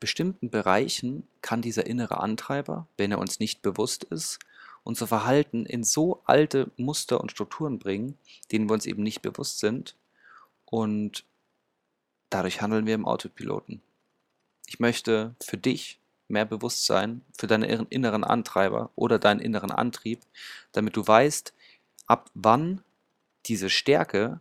bestimmten 0.00 0.50
Bereichen 0.50 1.26
kann 1.40 1.62
dieser 1.62 1.86
innere 1.86 2.20
Antreiber, 2.20 2.86
wenn 2.96 3.12
er 3.12 3.18
uns 3.18 3.40
nicht 3.40 3.62
bewusst 3.62 4.04
ist, 4.04 4.38
unser 4.84 5.06
Verhalten 5.06 5.66
in 5.66 5.84
so 5.84 6.22
alte 6.24 6.70
Muster 6.76 7.20
und 7.20 7.30
Strukturen 7.30 7.78
bringen, 7.78 8.18
denen 8.52 8.68
wir 8.68 8.74
uns 8.74 8.86
eben 8.86 9.02
nicht 9.02 9.22
bewusst 9.22 9.58
sind 9.58 9.96
und 10.64 11.24
dadurch 12.30 12.60
handeln 12.60 12.86
wir 12.86 12.94
im 12.94 13.06
Autopiloten. 13.06 13.82
Ich 14.66 14.80
möchte 14.80 15.34
für 15.40 15.58
dich 15.58 15.98
mehr 16.28 16.44
Bewusstsein 16.44 17.22
für 17.38 17.46
deinen 17.46 17.86
inneren 17.88 18.24
Antreiber 18.24 18.90
oder 18.96 19.18
deinen 19.18 19.40
inneren 19.40 19.70
Antrieb, 19.70 20.20
damit 20.72 20.96
du 20.96 21.06
weißt, 21.06 21.54
ab 22.06 22.30
wann 22.34 22.82
diese 23.46 23.70
Stärke 23.70 24.40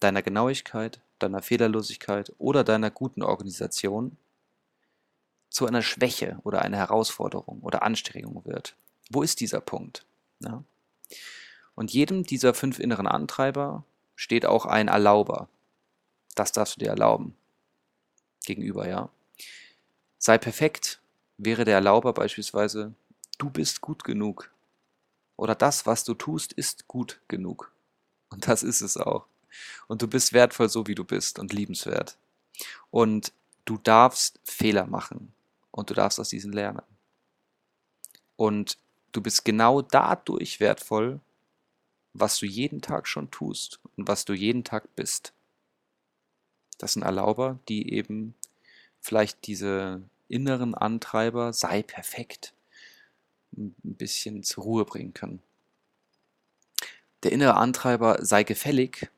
deiner 0.00 0.22
Genauigkeit, 0.22 1.00
deiner 1.18 1.42
Fehlerlosigkeit 1.42 2.32
oder 2.38 2.64
deiner 2.64 2.90
guten 2.90 3.22
Organisation 3.22 4.16
zu 5.48 5.66
einer 5.66 5.82
Schwäche 5.82 6.38
oder 6.44 6.62
einer 6.62 6.76
Herausforderung 6.76 7.60
oder 7.60 7.82
Anstrengung 7.82 8.44
wird. 8.44 8.76
Wo 9.10 9.22
ist 9.22 9.40
dieser 9.40 9.60
Punkt? 9.60 10.04
Ja? 10.40 10.62
Und 11.74 11.92
jedem 11.92 12.24
dieser 12.24 12.54
fünf 12.54 12.78
inneren 12.78 13.06
Antreiber 13.06 13.84
steht 14.14 14.46
auch 14.46 14.66
ein 14.66 14.88
Erlauber. 14.88 15.48
Das 16.34 16.52
darfst 16.52 16.76
du 16.76 16.80
dir 16.80 16.90
erlauben. 16.90 17.36
Gegenüber, 18.44 18.88
ja. 18.88 19.08
Sei 20.18 20.38
perfekt 20.38 21.00
wäre 21.38 21.64
der 21.64 21.74
Erlauber 21.74 22.12
beispielsweise, 22.12 22.94
du 23.38 23.50
bist 23.50 23.80
gut 23.80 24.04
genug. 24.04 24.50
Oder 25.36 25.54
das, 25.54 25.86
was 25.86 26.04
du 26.04 26.14
tust, 26.14 26.52
ist 26.54 26.88
gut 26.88 27.20
genug. 27.28 27.72
Und 28.30 28.48
das 28.48 28.62
ist 28.62 28.80
es 28.80 28.96
auch. 28.96 29.26
Und 29.88 30.02
du 30.02 30.08
bist 30.08 30.32
wertvoll 30.32 30.68
so, 30.68 30.86
wie 30.86 30.94
du 30.94 31.04
bist 31.04 31.38
und 31.38 31.52
liebenswert. 31.52 32.16
Und 32.90 33.32
du 33.64 33.78
darfst 33.78 34.40
Fehler 34.44 34.86
machen 34.86 35.32
und 35.70 35.90
du 35.90 35.94
darfst 35.94 36.18
aus 36.18 36.28
diesen 36.28 36.52
lernen. 36.52 36.82
Und 38.36 38.78
du 39.12 39.20
bist 39.20 39.44
genau 39.44 39.82
dadurch 39.82 40.60
wertvoll, 40.60 41.20
was 42.12 42.38
du 42.38 42.46
jeden 42.46 42.80
Tag 42.80 43.06
schon 43.08 43.30
tust 43.30 43.80
und 43.96 44.08
was 44.08 44.24
du 44.24 44.32
jeden 44.32 44.64
Tag 44.64 44.94
bist. 44.96 45.32
Das 46.78 46.94
sind 46.94 47.02
Erlauber, 47.02 47.58
die 47.68 47.92
eben 47.92 48.34
vielleicht 49.00 49.46
diese 49.46 50.02
inneren 50.28 50.74
Antreiber, 50.74 51.52
sei 51.52 51.82
perfekt, 51.82 52.52
ein 53.56 53.74
bisschen 53.82 54.42
zur 54.42 54.64
Ruhe 54.64 54.84
bringen 54.84 55.14
können. 55.14 55.42
Der 57.22 57.32
innere 57.32 57.54
Antreiber, 57.54 58.24
sei 58.24 58.42
gefällig, 58.42 59.10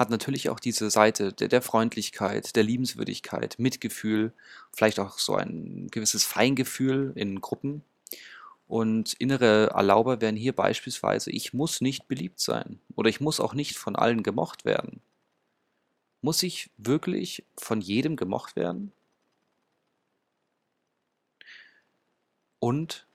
hat 0.00 0.08
natürlich 0.08 0.48
auch 0.48 0.58
diese 0.58 0.88
Seite 0.88 1.30
der, 1.30 1.48
der 1.48 1.60
Freundlichkeit, 1.60 2.56
der 2.56 2.62
Liebenswürdigkeit, 2.62 3.58
Mitgefühl, 3.58 4.32
vielleicht 4.72 4.98
auch 4.98 5.18
so 5.18 5.34
ein 5.34 5.88
gewisses 5.90 6.24
Feingefühl 6.24 7.12
in 7.16 7.42
Gruppen. 7.42 7.84
Und 8.66 9.12
innere 9.14 9.66
Erlauber 9.74 10.22
wären 10.22 10.36
hier 10.36 10.54
beispielsweise, 10.54 11.30
ich 11.30 11.52
muss 11.52 11.82
nicht 11.82 12.08
beliebt 12.08 12.40
sein 12.40 12.80
oder 12.96 13.10
ich 13.10 13.20
muss 13.20 13.40
auch 13.40 13.52
nicht 13.52 13.76
von 13.76 13.94
allen 13.94 14.22
gemocht 14.22 14.64
werden. 14.64 15.02
Muss 16.22 16.42
ich 16.42 16.70
wirklich 16.78 17.44
von 17.58 17.82
jedem 17.82 18.16
gemocht 18.16 18.56
werden? 18.56 18.92
Und 22.58 23.06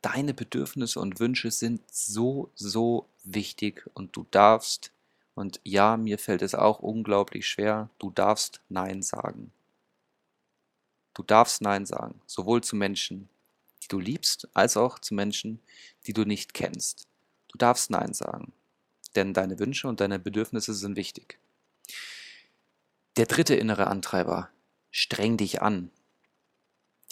deine 0.00 0.34
Bedürfnisse 0.34 0.98
und 0.98 1.20
Wünsche 1.20 1.52
sind 1.52 1.80
so, 1.92 2.50
so 2.56 3.06
wichtig 3.22 3.88
und 3.94 4.16
du 4.16 4.26
darfst 4.32 4.90
und 5.34 5.60
ja, 5.64 5.96
mir 5.96 6.18
fällt 6.18 6.42
es 6.42 6.54
auch 6.54 6.80
unglaublich 6.80 7.48
schwer, 7.48 7.88
du 7.98 8.10
darfst 8.10 8.60
Nein 8.68 9.02
sagen. 9.02 9.52
Du 11.14 11.22
darfst 11.22 11.62
Nein 11.62 11.86
sagen, 11.86 12.20
sowohl 12.26 12.62
zu 12.62 12.76
Menschen, 12.76 13.28
die 13.82 13.88
du 13.88 13.98
liebst, 13.98 14.48
als 14.54 14.76
auch 14.76 14.98
zu 14.98 15.14
Menschen, 15.14 15.60
die 16.06 16.12
du 16.12 16.24
nicht 16.24 16.54
kennst. 16.54 17.06
Du 17.48 17.58
darfst 17.58 17.90
Nein 17.90 18.14
sagen, 18.14 18.52
denn 19.14 19.34
deine 19.34 19.58
Wünsche 19.58 19.88
und 19.88 20.00
deine 20.00 20.18
Bedürfnisse 20.18 20.74
sind 20.74 20.96
wichtig. 20.96 21.38
Der 23.16 23.26
dritte 23.26 23.54
innere 23.54 23.88
Antreiber, 23.88 24.48
streng 24.90 25.36
dich 25.36 25.60
an. 25.60 25.90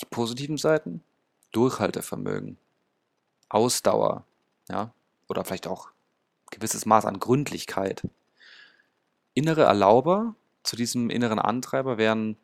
Die 0.01 0.07
positiven 0.07 0.57
Seiten, 0.57 1.03
Durchhaltevermögen, 1.53 2.57
Ausdauer, 3.51 4.25
ja, 4.69 4.95
oder 5.29 5.45
vielleicht 5.45 5.67
auch 5.67 5.91
gewisses 6.51 6.87
Maß 6.87 7.05
an 7.05 7.21
Gründlichkeit. 7.21 8.03
Innere 9.35 9.63
Erlauber 9.63 10.35
zu 10.63 10.77
diesem 10.77 11.11
inneren 11.11 11.39
Antreiber 11.39 11.99
wären, 11.99 12.37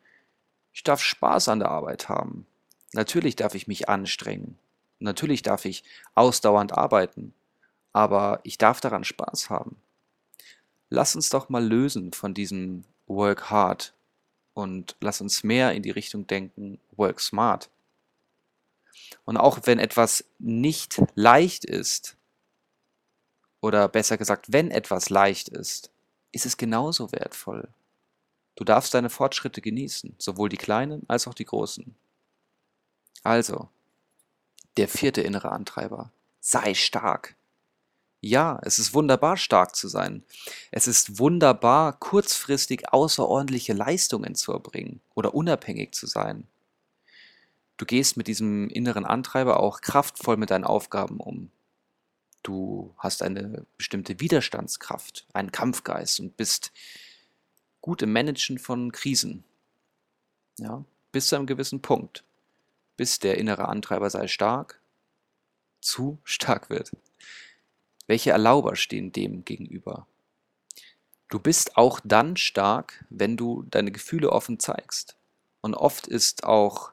ich 0.73 0.83
darf 0.83 1.01
Spaß 1.01 1.49
an 1.49 1.59
der 1.59 1.71
Arbeit 1.71 2.09
haben. 2.09 2.47
Natürlich 2.93 3.37
darf 3.37 3.55
ich 3.55 3.67
mich 3.67 3.89
anstrengen. 3.89 4.59
Natürlich 4.99 5.43
darf 5.43 5.65
ich 5.65 5.85
ausdauernd 6.15 6.73
arbeiten. 6.73 7.35
Aber 7.93 8.41
ich 8.43 8.59
darf 8.59 8.81
daran 8.81 9.05
Spaß 9.05 9.51
haben. 9.51 9.77
Lass 10.89 11.17
uns 11.17 11.31
doch 11.31 11.49
mal 11.49 11.65
lösen 11.65 12.13
von 12.13 12.35
diesem 12.35 12.85
Work 13.07 13.51
hard 13.51 13.95
und 14.55 14.97
lass 15.01 15.21
uns 15.21 15.45
mehr 15.45 15.73
in 15.73 15.83
die 15.83 15.91
Richtung 15.91 16.27
denken, 16.27 16.79
Work 16.97 17.21
smart. 17.21 17.71
Und 19.25 19.37
auch 19.37 19.61
wenn 19.65 19.79
etwas 19.79 20.25
nicht 20.39 21.03
leicht 21.15 21.65
ist, 21.65 22.16
oder 23.67 23.89
besser 23.89 24.17
gesagt, 24.17 24.53
wenn 24.53 24.71
etwas 24.71 25.11
leicht 25.11 25.49
ist, 25.49 25.91
ist 26.31 26.47
es 26.47 26.57
genauso 26.57 27.11
wertvoll. 27.11 27.69
Du 28.55 28.63
darfst 28.63 28.95
deine 28.95 29.11
Fortschritte 29.11 29.61
genießen, 29.61 30.15
sowohl 30.19 30.49
die 30.49 30.57
kleinen 30.57 31.03
als 31.09 31.27
auch 31.27 31.35
die 31.35 31.45
großen. 31.45 31.97
Also, 33.25 33.69
der 34.77 34.87
vierte 34.87 35.21
innere 35.21 35.51
Antreiber, 35.51 36.13
sei 36.41 36.75
stark. 36.75 37.35
Ja, 38.21 38.61
es 38.63 38.79
ist 38.79 38.95
wunderbar, 38.95 39.37
stark 39.37 39.75
zu 39.75 39.89
sein. 39.89 40.23
Es 40.71 40.87
ist 40.87 41.19
wunderbar, 41.19 41.93
kurzfristig 41.99 42.93
außerordentliche 42.93 43.73
Leistungen 43.73 44.37
zu 44.37 44.53
erbringen 44.53 45.01
oder 45.15 45.35
unabhängig 45.35 45.93
zu 45.93 46.07
sein. 46.07 46.47
Du 47.79 47.85
gehst 47.85 48.17
mit 48.17 48.29
diesem 48.29 48.69
inneren 48.69 49.05
Antreiber 49.05 49.59
auch 49.59 49.81
kraftvoll 49.81 50.37
mit 50.37 50.51
deinen 50.51 50.65
Aufgaben 50.65 51.19
um. 51.19 51.51
Du 52.47 52.95
hast 52.97 53.25
eine 53.25 53.67
bestimmte 53.77 54.21
Widerstandskraft, 54.21 55.27
einen 55.33 55.51
Kampfgeist 55.51 56.21
und 56.21 56.37
bist 56.37 56.73
gut 57.81 58.03
im 58.03 58.13
Managen 58.13 58.61
von 58.61 58.93
Krisen. 58.93 59.43
Ja, 60.57 60.85
bis 61.11 61.27
zu 61.27 61.35
einem 61.35 61.47
gewissen 61.47 61.83
Punkt. 61.83 62.23
Bis 62.97 63.19
der 63.19 63.39
innere 63.39 63.67
Antreiber 63.67 64.11
sei 64.11 64.29
stark, 64.29 64.81
zu 65.81 66.19
stark 66.23 66.71
wird. 66.71 66.93
Welche 68.07 68.31
Erlauber 68.31 68.77
stehen 68.77 69.11
dem 69.11 69.45
gegenüber? 69.45 70.07
Du 71.29 71.41
bist 71.41 71.77
auch 71.77 71.99
dann 72.05 72.37
stark, 72.37 73.05
wenn 73.11 73.37
du 73.37 73.65
deine 73.65 73.91
Gefühle 73.91 74.31
offen 74.31 74.61
zeigst. 74.61 75.17
Und 75.63 75.75
oft 75.75 76.07
ist 76.07 76.45
auch 76.45 76.93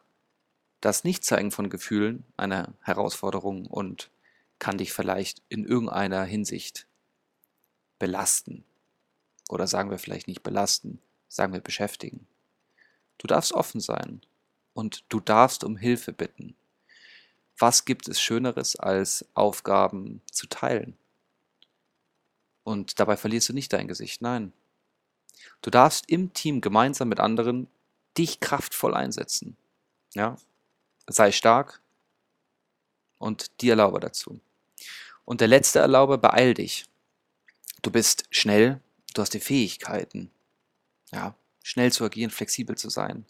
das 0.81 1.03
Nichtzeigen 1.03 1.51
von 1.51 1.69
Gefühlen 1.69 2.23
eine 2.37 2.73
Herausforderung 2.81 3.67
und 3.67 4.09
kann 4.63 4.77
dich 4.77 4.93
vielleicht 4.93 5.41
in 5.49 5.65
irgendeiner 5.65 6.23
Hinsicht 6.23 6.87
belasten. 7.99 8.63
Oder 9.49 9.67
sagen 9.67 9.89
wir 9.89 9.99
vielleicht 9.99 10.29
nicht 10.29 10.41
belasten, 10.41 11.01
sagen 11.27 11.51
wir 11.51 11.59
beschäftigen. 11.59 12.25
Du 13.17 13.27
darfst 13.27 13.51
offen 13.51 13.81
sein 13.81 14.21
und 14.73 15.03
du 15.09 15.19
darfst 15.19 15.65
um 15.65 15.75
Hilfe 15.75 16.13
bitten. 16.13 16.55
Was 17.59 17.83
gibt 17.83 18.07
es 18.07 18.21
Schöneres, 18.21 18.77
als 18.77 19.25
Aufgaben 19.33 20.21
zu 20.31 20.47
teilen? 20.47 20.97
Und 22.63 23.01
dabei 23.01 23.17
verlierst 23.17 23.49
du 23.49 23.53
nicht 23.53 23.73
dein 23.73 23.89
Gesicht, 23.89 24.21
nein. 24.21 24.53
Du 25.61 25.71
darfst 25.71 26.09
im 26.09 26.31
Team 26.31 26.61
gemeinsam 26.61 27.09
mit 27.09 27.19
anderen 27.19 27.67
dich 28.17 28.39
kraftvoll 28.39 28.93
einsetzen. 28.93 29.57
Ja, 30.13 30.37
sei 31.05 31.33
stark 31.33 31.81
und 33.17 33.59
die 33.59 33.69
Erlaube 33.69 33.99
dazu. 33.99 34.39
Und 35.25 35.41
der 35.41 35.47
letzte 35.47 35.79
Erlaube, 35.79 36.17
beeil 36.17 36.53
dich. 36.53 36.85
Du 37.81 37.91
bist 37.91 38.25
schnell, 38.29 38.79
du 39.13 39.21
hast 39.21 39.33
die 39.33 39.39
Fähigkeiten, 39.39 40.31
ja, 41.11 41.35
schnell 41.63 41.91
zu 41.91 42.03
agieren, 42.03 42.31
flexibel 42.31 42.77
zu 42.77 42.89
sein. 42.89 43.25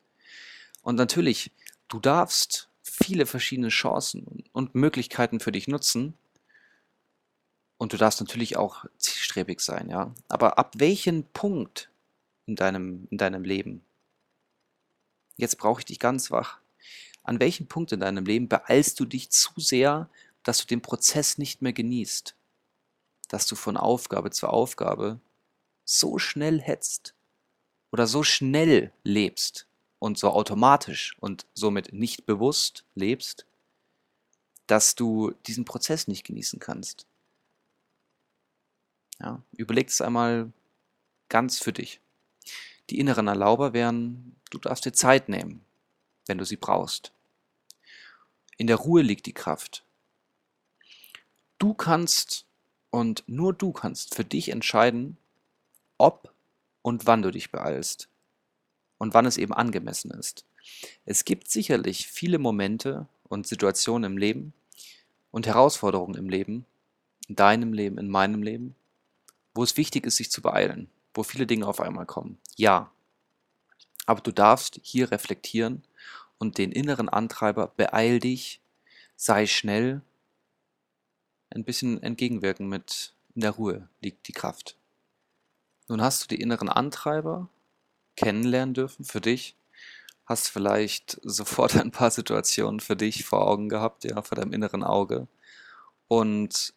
Und 0.82 0.96
natürlich, 0.96 1.52
du 1.88 2.00
darfst 2.00 2.70
viele 2.84 3.26
verschiedene 3.26 3.70
Chancen 3.70 4.44
und 4.52 4.76
Möglichkeiten 4.76 5.40
für 5.40 5.52
dich 5.52 5.68
nutzen. 5.68 6.14
Und 7.78 7.94
du 7.94 7.98
darfst 7.98 8.20
natürlich 8.20 8.58
auch 8.58 8.86
zielstrebig 8.98 9.60
sein, 9.60 9.90
ja. 9.90 10.14
Aber 10.30 10.58
ab 10.58 10.74
welchem 10.78 11.24
Punkt 11.24 11.90
in 12.46 12.56
deinem, 12.56 13.08
in 13.10 13.18
deinem 13.18 13.44
Leben, 13.44 13.84
jetzt 15.38 15.58
brauche 15.58 15.82
ich 15.82 15.86
dich 15.86 16.00
ganz 16.00 16.32
wach, 16.32 16.60
an 17.24 17.40
welchem 17.40 17.68
Punkt 17.68 17.92
in 17.92 18.02
deinem 18.02 18.26
Leben 18.26 18.48
beeilst 18.50 19.00
du 19.00 19.06
dich 19.06 19.32
zu 19.32 19.52
sehr, 19.58 20.10
dass 20.44 20.60
du 20.60 20.66
den 20.66 20.82
Prozess 20.82 21.38
nicht 21.38 21.62
mehr 21.62 21.74
genießt? 21.74 22.36
Dass 23.30 23.48
du 23.48 23.56
von 23.56 23.78
Aufgabe 23.78 24.32
zu 24.32 24.48
Aufgabe 24.48 25.20
so 25.86 26.18
schnell 26.18 26.62
hetzt 26.62 27.16
oder 27.92 28.08
so 28.08 28.24
schnell 28.24 28.92
lebst 29.04 29.68
und 30.00 30.18
so 30.18 30.30
automatisch 30.30 31.16
und 31.20 31.46
somit 31.54 31.94
nicht 31.94 32.26
bewusst 32.26 32.86
lebst, 32.96 33.46
dass 34.68 34.96
du 34.96 35.32
diesen 35.46 35.66
Prozess 35.66 36.08
nicht 36.08 36.26
genießen 36.26 36.60
kannst. 36.60 37.06
Ja, 39.20 39.42
überleg 39.52 39.90
es 39.90 40.02
einmal 40.02 40.52
ganz 41.30 41.60
für 41.60 41.74
dich. 41.74 42.02
Die 42.90 43.00
inneren 43.00 43.28
Erlauber 43.28 43.74
wären, 43.74 44.36
du 44.50 44.58
darfst 44.58 44.86
dir 44.86 44.94
Zeit 44.94 45.30
nehmen, 45.30 45.64
wenn 46.26 46.38
du 46.38 46.46
sie 46.46 46.58
brauchst. 46.58 47.14
In 48.58 48.68
der 48.68 48.78
Ruhe 48.78 49.02
liegt 49.02 49.26
die 49.26 49.34
Kraft. 49.34 49.83
Du 51.58 51.74
kannst 51.74 52.46
und 52.90 53.24
nur 53.28 53.54
du 53.54 53.72
kannst 53.72 54.16
für 54.16 54.24
dich 54.26 54.50
entscheiden, 54.50 55.18
ob 55.98 56.34
und 56.82 57.06
wann 57.08 57.22
du 57.22 57.32
dich 57.32 57.52
beeilst 57.52 58.10
und 58.98 59.14
wann 59.14 59.26
es 59.26 59.38
eben 59.38 59.54
angemessen 59.54 60.12
ist. 60.12 60.46
Es 61.06 61.26
gibt 61.26 61.50
sicherlich 61.50 62.08
viele 62.08 62.40
Momente 62.40 63.08
und 63.24 63.48
Situationen 63.48 64.12
im 64.12 64.18
Leben 64.18 64.54
und 65.32 65.48
Herausforderungen 65.48 66.16
im 66.16 66.30
Leben, 66.30 66.66
in 67.28 67.36
deinem 67.36 67.74
Leben, 67.74 67.98
in 67.98 68.10
meinem 68.10 68.44
Leben, 68.44 68.76
wo 69.54 69.64
es 69.64 69.78
wichtig 69.78 70.06
ist, 70.06 70.18
sich 70.18 70.32
zu 70.32 70.42
beeilen, 70.42 70.90
wo 71.14 71.24
viele 71.24 71.48
Dinge 71.48 71.68
auf 71.68 71.82
einmal 71.82 72.06
kommen. 72.06 72.38
Ja. 72.56 72.92
Aber 74.06 74.22
du 74.22 74.32
darfst 74.32 74.80
hier 74.84 75.12
reflektieren 75.12 75.84
und 76.38 76.58
den 76.58 76.72
inneren 76.72 77.10
Antreiber 77.10 77.68
beeil 77.76 78.20
dich, 78.20 78.62
sei 79.16 79.48
schnell, 79.48 80.02
ein 81.54 81.64
bisschen 81.64 82.02
entgegenwirken 82.02 82.68
mit 82.68 83.14
in 83.36 83.42
der 83.42 83.52
Ruhe 83.52 83.88
liegt 84.02 84.28
die 84.28 84.34
Kraft. 84.34 84.78
Nun 85.88 86.02
hast 86.02 86.24
du 86.24 86.28
die 86.28 86.42
inneren 86.42 86.70
Antreiber 86.70 87.50
kennenlernen 88.16 88.74
dürfen 88.74 89.06
für 89.06 89.22
dich, 89.22 89.56
hast 90.26 90.50
vielleicht 90.50 91.20
sofort 91.24 91.76
ein 91.82 91.92
paar 91.92 92.12
Situationen 92.12 92.80
für 92.80 92.96
dich 92.96 93.26
vor 93.26 93.48
Augen 93.48 93.70
gehabt, 93.70 94.04
ja, 94.04 94.22
vor 94.22 94.36
deinem 94.36 94.54
inneren 94.54 94.84
Auge. 94.84 95.28
Und 96.08 96.74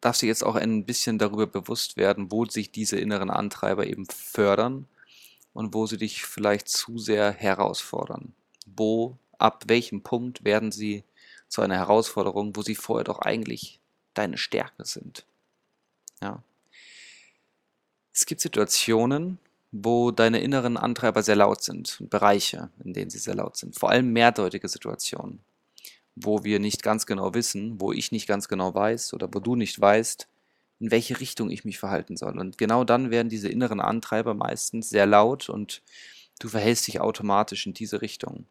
darfst 0.00 0.22
dir 0.22 0.28
jetzt 0.28 0.44
auch 0.44 0.54
ein 0.54 0.86
bisschen 0.86 1.18
darüber 1.18 1.46
bewusst 1.46 1.96
werden, 1.96 2.30
wo 2.30 2.44
sich 2.46 2.70
diese 2.70 2.98
inneren 2.98 3.30
Antreiber 3.30 3.86
eben 3.86 4.06
fördern 4.06 4.86
und 5.52 5.74
wo 5.74 5.86
sie 5.86 5.98
dich 5.98 6.24
vielleicht 6.24 6.68
zu 6.68 6.98
sehr 6.98 7.32
herausfordern? 7.32 8.32
Wo, 8.66 9.18
ab 9.38 9.64
welchem 9.66 10.02
Punkt 10.02 10.44
werden 10.44 10.72
sie 10.72 11.04
zu 11.48 11.62
einer 11.62 11.76
Herausforderung, 11.76 12.54
wo 12.54 12.62
sie 12.62 12.76
vorher 12.76 13.04
doch 13.04 13.18
eigentlich 13.18 13.80
deine 14.14 14.38
Stärke 14.38 14.84
sind. 14.84 15.24
Ja. 16.22 16.42
Es 18.12 18.26
gibt 18.26 18.40
Situationen, 18.40 19.38
wo 19.72 20.10
deine 20.10 20.40
inneren 20.40 20.76
Antreiber 20.76 21.22
sehr 21.22 21.36
laut 21.36 21.62
sind 21.62 22.00
und 22.00 22.10
Bereiche, 22.10 22.70
in 22.84 22.92
denen 22.92 23.10
sie 23.10 23.18
sehr 23.18 23.36
laut 23.36 23.56
sind. 23.56 23.78
Vor 23.78 23.90
allem 23.90 24.12
mehrdeutige 24.12 24.68
Situationen, 24.68 25.40
wo 26.16 26.42
wir 26.44 26.58
nicht 26.58 26.82
ganz 26.82 27.06
genau 27.06 27.34
wissen, 27.34 27.80
wo 27.80 27.92
ich 27.92 28.10
nicht 28.10 28.26
ganz 28.26 28.48
genau 28.48 28.74
weiß 28.74 29.14
oder 29.14 29.28
wo 29.32 29.38
du 29.38 29.54
nicht 29.54 29.80
weißt, 29.80 30.26
in 30.80 30.90
welche 30.90 31.20
Richtung 31.20 31.50
ich 31.50 31.64
mich 31.64 31.78
verhalten 31.78 32.16
soll. 32.16 32.38
Und 32.38 32.58
genau 32.58 32.84
dann 32.84 33.10
werden 33.10 33.28
diese 33.28 33.48
inneren 33.48 33.80
Antreiber 33.80 34.34
meistens 34.34 34.90
sehr 34.90 35.06
laut 35.06 35.48
und 35.48 35.82
du 36.40 36.48
verhältst 36.48 36.86
dich 36.88 37.00
automatisch 37.00 37.66
in 37.66 37.74
diese 37.74 38.02
Richtung. 38.02 38.46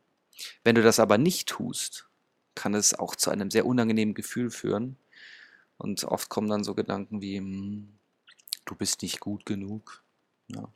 Wenn 0.64 0.76
du 0.76 0.84
das 0.84 1.00
aber 1.00 1.18
nicht 1.18 1.50
tust, 1.50 2.08
kann 2.56 2.74
es 2.76 2.94
auch 2.94 3.16
zu 3.16 3.30
einem 3.30 3.52
sehr 3.52 3.66
unangenehmen 3.66 4.14
Gefühl 4.14 4.52
führen. 4.52 4.98
Und 5.80 6.04
oft 6.04 6.30
kommen 6.30 6.48
dann 6.48 6.64
so 6.64 6.76
Gedanken 6.76 7.22
wie, 7.22 7.38
hm, 7.38 7.90
du 8.66 8.76
bist 8.76 9.02
nicht 9.02 9.20
gut 9.20 9.48
genug. 9.48 10.04
Ja. 10.48 10.70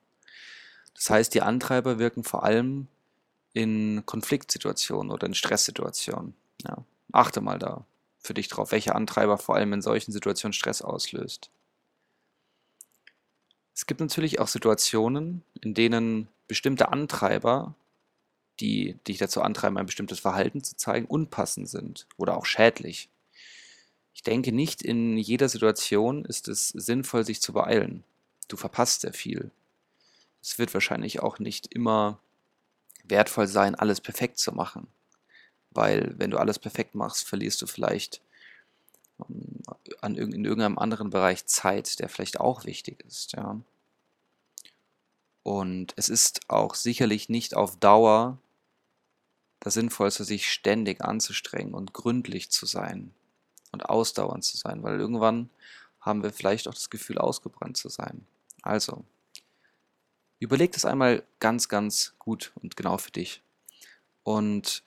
Das 0.95 1.11
heißt, 1.11 1.33
die 1.35 1.43
Antreiber 1.43 1.99
wirken 1.99 2.23
vor 2.23 2.43
allem 2.43 2.87
in 3.53 4.03
Konfliktsituationen 4.05 5.11
oder 5.11 5.27
in 5.27 5.35
Stresssituationen. 5.35 6.33
Ja. 6.63 6.83
Achte 7.11 7.41
mal 7.41 7.59
da 7.59 7.85
für 8.17 8.33
dich 8.33 8.47
drauf, 8.47 8.71
welche 8.71 8.95
Antreiber 8.95 9.37
vor 9.37 9.55
allem 9.55 9.73
in 9.73 9.81
solchen 9.83 10.11
Situationen 10.11 10.53
Stress 10.53 10.81
auslöst. 10.81 11.51
Es 13.75 13.85
gibt 13.85 13.99
natürlich 13.99 14.39
auch 14.39 14.47
Situationen, 14.47 15.43
in 15.61 15.75
denen 15.75 16.27
bestimmte 16.47 16.89
Antreiber 16.89 17.75
die 18.59 18.97
dich 19.07 19.17
dazu 19.17 19.41
antreiben, 19.41 19.77
ein 19.77 19.85
bestimmtes 19.85 20.19
Verhalten 20.19 20.63
zu 20.63 20.75
zeigen, 20.75 21.05
unpassend 21.05 21.69
sind 21.69 22.07
oder 22.17 22.37
auch 22.37 22.45
schädlich. 22.45 23.09
Ich 24.13 24.21
denke 24.21 24.51
nicht 24.51 24.81
in 24.81 25.17
jeder 25.17 25.49
Situation 25.49 26.23
ist 26.25 26.47
es 26.47 26.69
sinnvoll, 26.69 27.25
sich 27.25 27.41
zu 27.41 27.53
beeilen. 27.53 28.03
Du 28.47 28.57
verpasst 28.57 29.01
sehr 29.01 29.13
viel. 29.13 29.51
Es 30.41 30.59
wird 30.59 30.73
wahrscheinlich 30.73 31.21
auch 31.21 31.39
nicht 31.39 31.73
immer 31.73 32.19
wertvoll 33.03 33.47
sein, 33.47 33.75
alles 33.75 34.01
perfekt 34.01 34.37
zu 34.37 34.51
machen. 34.51 34.87
Weil 35.71 36.13
wenn 36.17 36.29
du 36.29 36.37
alles 36.37 36.59
perfekt 36.59 36.93
machst, 36.95 37.27
verlierst 37.27 37.61
du 37.61 37.67
vielleicht 37.67 38.21
ähm, 39.19 39.63
in 40.03 40.45
irgendeinem 40.45 40.77
anderen 40.77 41.09
Bereich 41.09 41.45
Zeit, 41.47 41.99
der 41.99 42.09
vielleicht 42.09 42.39
auch 42.39 42.65
wichtig 42.65 43.03
ist. 43.05 43.33
Ja. 43.33 43.59
Und 45.41 45.93
es 45.97 46.09
ist 46.09 46.41
auch 46.49 46.75
sicherlich 46.75 47.29
nicht 47.29 47.55
auf 47.55 47.77
Dauer 47.77 48.37
das 49.59 49.73
Sinnvollste, 49.75 50.23
sich 50.25 50.51
ständig 50.51 51.01
anzustrengen 51.01 51.73
und 51.73 51.93
gründlich 51.93 52.51
zu 52.51 52.65
sein 52.65 53.13
und 53.73 53.85
ausdauernd 53.85 54.45
zu 54.45 54.55
sein, 54.55 54.83
weil 54.83 54.99
irgendwann 54.99 55.49
haben 55.99 56.23
wir 56.23 56.31
vielleicht 56.31 56.67
auch 56.69 56.73
das 56.73 56.89
Gefühl, 56.89 57.17
ausgebrannt 57.17 57.75
zu 57.75 57.89
sein. 57.89 58.25
Also, 58.61 59.03
überleg 60.39 60.71
das 60.71 60.85
einmal 60.85 61.23
ganz, 61.39 61.67
ganz 61.67 62.13
gut 62.19 62.53
und 62.61 62.77
genau 62.77 62.97
für 62.97 63.11
dich. 63.11 63.41
Und 64.23 64.83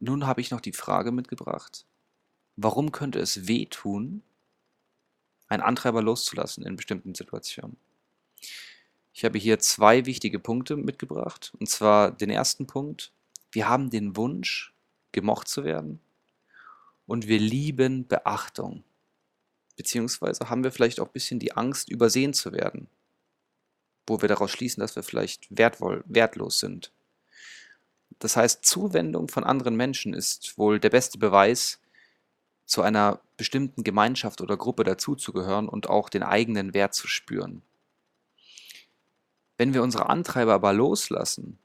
nun 0.00 0.26
habe 0.26 0.40
ich 0.40 0.50
noch 0.50 0.60
die 0.60 0.72
Frage 0.72 1.12
mitgebracht, 1.12 1.84
warum 2.56 2.90
könnte 2.90 3.20
es 3.20 3.46
wehtun, 3.46 4.22
einen 5.48 5.62
Antreiber 5.62 6.02
loszulassen 6.02 6.64
in 6.64 6.76
bestimmten 6.76 7.14
Situationen. 7.14 7.76
Ich 9.12 9.24
habe 9.24 9.38
hier 9.38 9.58
zwei 9.58 10.04
wichtige 10.06 10.38
Punkte 10.38 10.76
mitgebracht. 10.76 11.52
Und 11.58 11.68
zwar 11.68 12.10
den 12.10 12.30
ersten 12.30 12.66
Punkt. 12.66 13.12
Wir 13.52 13.68
haben 13.68 13.90
den 13.90 14.16
Wunsch, 14.16 14.74
gemocht 15.12 15.48
zu 15.48 15.64
werden. 15.64 16.00
Und 17.06 17.28
wir 17.28 17.38
lieben 17.38 18.06
Beachtung. 18.06 18.84
Beziehungsweise 19.76 20.48
haben 20.50 20.64
wir 20.64 20.72
vielleicht 20.72 21.00
auch 21.00 21.06
ein 21.06 21.12
bisschen 21.12 21.38
die 21.38 21.52
Angst, 21.52 21.88
übersehen 21.88 22.34
zu 22.34 22.52
werden. 22.52 22.88
Wo 24.06 24.20
wir 24.22 24.28
daraus 24.28 24.50
schließen, 24.50 24.80
dass 24.80 24.96
wir 24.96 25.02
vielleicht 25.02 25.56
wertvoll, 25.56 26.02
wertlos 26.06 26.58
sind. 26.58 26.92
Das 28.18 28.36
heißt, 28.36 28.64
Zuwendung 28.64 29.28
von 29.28 29.44
anderen 29.44 29.76
Menschen 29.76 30.14
ist 30.14 30.56
wohl 30.58 30.80
der 30.80 30.90
beste 30.90 31.18
Beweis, 31.18 31.80
zu 32.64 32.82
einer 32.82 33.20
bestimmten 33.36 33.84
Gemeinschaft 33.84 34.40
oder 34.40 34.56
Gruppe 34.56 34.82
dazuzugehören 34.82 35.68
und 35.68 35.88
auch 35.88 36.08
den 36.08 36.24
eigenen 36.24 36.74
Wert 36.74 36.94
zu 36.94 37.06
spüren. 37.06 37.62
Wenn 39.56 39.72
wir 39.72 39.82
unsere 39.82 40.08
Antreiber 40.08 40.54
aber 40.54 40.72
loslassen, 40.72 41.58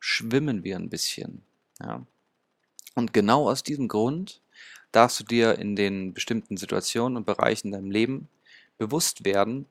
schwimmen 0.00 0.64
wir 0.64 0.76
ein 0.76 0.90
bisschen. 0.90 1.42
Ja. 1.80 2.04
Und 2.94 3.12
genau 3.12 3.48
aus 3.48 3.62
diesem 3.62 3.88
Grund 3.88 4.42
darfst 4.92 5.20
du 5.20 5.24
dir 5.24 5.58
in 5.58 5.76
den 5.76 6.12
bestimmten 6.14 6.56
Situationen 6.56 7.16
und 7.16 7.26
Bereichen 7.26 7.68
in 7.68 7.72
deinem 7.72 7.90
Leben 7.90 8.28
bewusst 8.78 9.24
werden, 9.24 9.66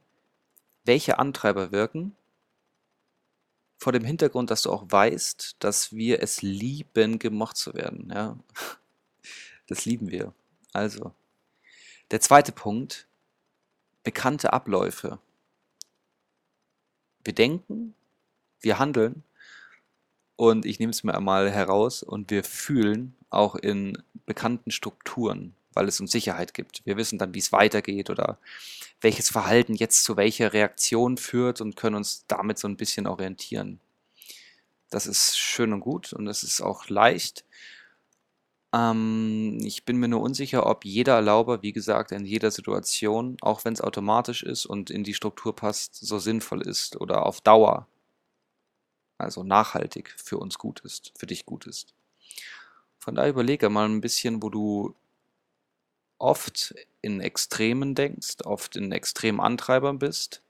welche 0.85 1.19
Antreiber 1.19 1.71
wirken, 1.71 2.15
vor 3.77 3.93
dem 3.93 4.03
Hintergrund, 4.03 4.51
dass 4.51 4.63
du 4.63 4.71
auch 4.71 4.85
weißt, 4.89 5.55
dass 5.59 5.93
wir 5.93 6.21
es 6.21 6.41
lieben, 6.41 7.17
gemocht 7.17 7.57
zu 7.57 7.73
werden. 7.73 8.11
Ja. 8.13 8.37
Das 9.67 9.85
lieben 9.85 10.09
wir. 10.09 10.33
Also, 10.73 11.13
der 12.09 12.21
zweite 12.21 12.51
Punkt, 12.51 13.07
bekannte 14.03 14.51
Abläufe. 14.51 15.19
Wir 17.23 17.33
denken, 17.33 17.93
wir 18.61 18.79
handeln 18.79 19.23
und 20.37 20.65
ich 20.65 20.79
nehme 20.79 20.89
es 20.89 21.03
mir 21.03 21.13
einmal 21.13 21.51
heraus 21.51 22.01
und 22.01 22.31
wir 22.31 22.43
fühlen 22.43 23.15
auch 23.29 23.53
in 23.53 24.01
bekannten 24.29 24.69
Strukturen, 24.69 25.55
weil 25.73 25.87
es 25.87 25.99
uns 25.99 26.11
Sicherheit 26.11 26.53
gibt. 26.53 26.85
Wir 26.85 26.97
wissen 26.97 27.17
dann, 27.17 27.33
wie 27.33 27.39
es 27.39 27.51
weitergeht 27.51 28.11
oder 28.11 28.37
welches 29.01 29.31
Verhalten 29.31 29.73
jetzt 29.73 30.03
zu 30.03 30.17
welcher 30.17 30.53
Reaktion 30.53 31.17
führt 31.17 31.61
und 31.61 31.75
können 31.75 31.95
uns 31.95 32.25
damit 32.27 32.59
so 32.59 32.67
ein 32.67 32.77
bisschen 32.77 33.07
orientieren. 33.07 33.79
Das 34.91 35.07
ist 35.07 35.39
schön 35.39 35.73
und 35.73 35.79
gut 35.79 36.13
und 36.13 36.27
es 36.27 36.43
ist 36.43 36.61
auch 36.61 36.89
leicht. 36.89 37.43
Ähm, 38.71 39.57
ich 39.63 39.83
bin 39.83 39.97
mir 39.97 40.07
nur 40.07 40.21
unsicher, 40.21 40.67
ob 40.67 40.85
jeder 40.85 41.15
Erlauber, 41.15 41.63
wie 41.63 41.73
gesagt, 41.73 42.11
in 42.11 42.23
jeder 42.23 42.51
Situation, 42.51 43.35
auch 43.41 43.65
wenn 43.65 43.73
es 43.73 43.81
automatisch 43.81 44.43
ist 44.43 44.67
und 44.67 44.91
in 44.91 45.03
die 45.03 45.15
Struktur 45.15 45.55
passt, 45.55 45.95
so 45.95 46.19
sinnvoll 46.19 46.61
ist 46.61 47.01
oder 47.01 47.25
auf 47.25 47.41
Dauer, 47.41 47.87
also 49.17 49.43
nachhaltig 49.43 50.13
für 50.23 50.37
uns 50.37 50.59
gut 50.59 50.81
ist, 50.81 51.13
für 51.17 51.25
dich 51.25 51.47
gut 51.47 51.65
ist. 51.65 51.95
Von 53.09 53.15
daher 53.15 53.31
überlege 53.31 53.69
mal 53.69 53.89
ein 53.89 54.01
bisschen, 54.01 54.43
wo 54.43 54.51
du 54.51 54.93
oft 56.19 56.75
in 57.01 57.21
Extremen 57.21 57.95
denkst, 57.95 58.35
oft 58.43 58.75
in 58.75 58.91
extremen 58.91 59.39
Antreibern 59.39 59.97
bist 59.97 60.43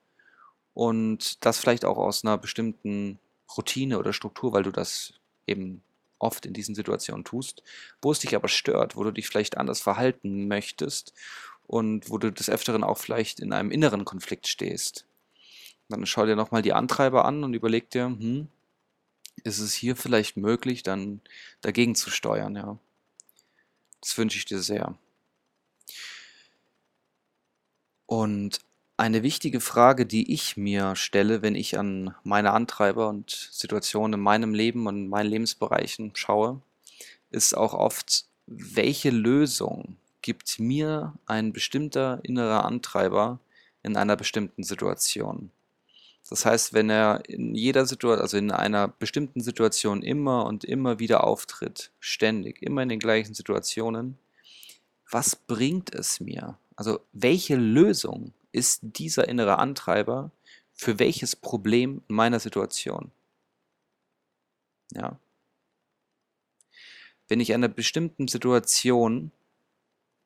und 0.73 1.45
das 1.45 1.57
vielleicht 1.57 1.85
auch 1.85 1.97
aus 1.97 2.25
einer 2.25 2.37
bestimmten 2.37 3.17
Routine 3.55 3.97
oder 3.97 4.11
Struktur, 4.11 4.51
weil 4.51 4.63
du 4.63 4.71
das 4.71 5.13
eben 5.47 5.81
oft 6.19 6.45
in 6.45 6.51
diesen 6.51 6.75
Situationen 6.75 7.23
tust, 7.23 7.63
wo 8.01 8.11
es 8.11 8.19
dich 8.19 8.35
aber 8.35 8.49
stört, 8.49 8.97
wo 8.97 9.05
du 9.05 9.11
dich 9.11 9.29
vielleicht 9.29 9.55
anders 9.55 9.79
verhalten 9.79 10.49
möchtest 10.49 11.13
und 11.65 12.09
wo 12.09 12.17
du 12.17 12.29
des 12.29 12.49
Öfteren 12.49 12.83
auch 12.83 12.97
vielleicht 12.97 13.39
in 13.39 13.53
einem 13.53 13.71
inneren 13.71 14.03
Konflikt 14.03 14.49
stehst. 14.49 15.05
Dann 15.87 16.05
schau 16.05 16.25
dir 16.25 16.35
nochmal 16.35 16.61
die 16.61 16.73
Antreiber 16.73 17.23
an 17.23 17.45
und 17.45 17.53
überleg 17.53 17.89
dir, 17.89 18.07
hm, 18.07 18.49
ist 19.43 19.59
es 19.59 19.73
hier 19.73 19.95
vielleicht 19.95 20.37
möglich, 20.37 20.83
dann 20.83 21.21
dagegen 21.61 21.95
zu 21.95 22.09
steuern, 22.11 22.55
ja. 22.55 22.77
Das 24.01 24.17
wünsche 24.17 24.37
ich 24.37 24.45
dir 24.45 24.59
sehr. 24.61 24.97
Und 28.05 28.59
eine 28.97 29.23
wichtige 29.23 29.61
Frage, 29.61 30.05
die 30.05 30.33
ich 30.33 30.57
mir 30.57 30.95
stelle, 30.95 31.41
wenn 31.41 31.55
ich 31.55 31.77
an 31.77 32.15
meine 32.23 32.51
Antreiber 32.51 33.07
und 33.07 33.29
Situationen 33.51 34.19
in 34.19 34.23
meinem 34.23 34.53
Leben 34.53 34.87
und 34.87 35.07
meinen 35.07 35.29
Lebensbereichen 35.29 36.11
schaue, 36.15 36.61
ist 37.31 37.55
auch 37.55 37.73
oft, 37.73 38.25
welche 38.47 39.11
Lösung 39.11 39.97
gibt 40.21 40.59
mir 40.59 41.13
ein 41.27 41.53
bestimmter 41.53 42.19
innerer 42.23 42.65
Antreiber 42.65 43.39
in 43.83 43.95
einer 43.97 44.17
bestimmten 44.17 44.63
Situation? 44.63 45.51
Das 46.29 46.45
heißt, 46.45 46.73
wenn 46.73 46.91
er 46.91 47.23
in 47.27 47.55
jeder 47.55 47.87
Situation, 47.87 48.21
also 48.21 48.37
in 48.37 48.51
einer 48.51 48.87
bestimmten 48.87 49.41
Situation 49.41 50.03
immer 50.03 50.45
und 50.45 50.63
immer 50.63 50.99
wieder 50.99 51.23
auftritt, 51.23 51.91
ständig, 51.99 52.61
immer 52.61 52.83
in 52.83 52.89
den 52.89 52.99
gleichen 52.99 53.33
Situationen, 53.33 54.17
was 55.09 55.35
bringt 55.35 55.93
es 55.93 56.19
mir? 56.19 56.57
Also 56.75 56.99
welche 57.13 57.55
Lösung 57.55 58.33
ist 58.51 58.81
dieser 58.83 59.27
innere 59.27 59.57
Antreiber 59.57 60.29
für 60.73 60.99
welches 60.99 61.35
Problem 61.35 62.03
in 62.07 62.15
meiner 62.15 62.39
Situation? 62.39 63.11
Ja. 64.93 65.17
Wenn 67.27 67.39
ich 67.39 67.49
in 67.49 67.55
einer 67.55 67.67
bestimmten 67.69 68.27
Situation, 68.27 69.31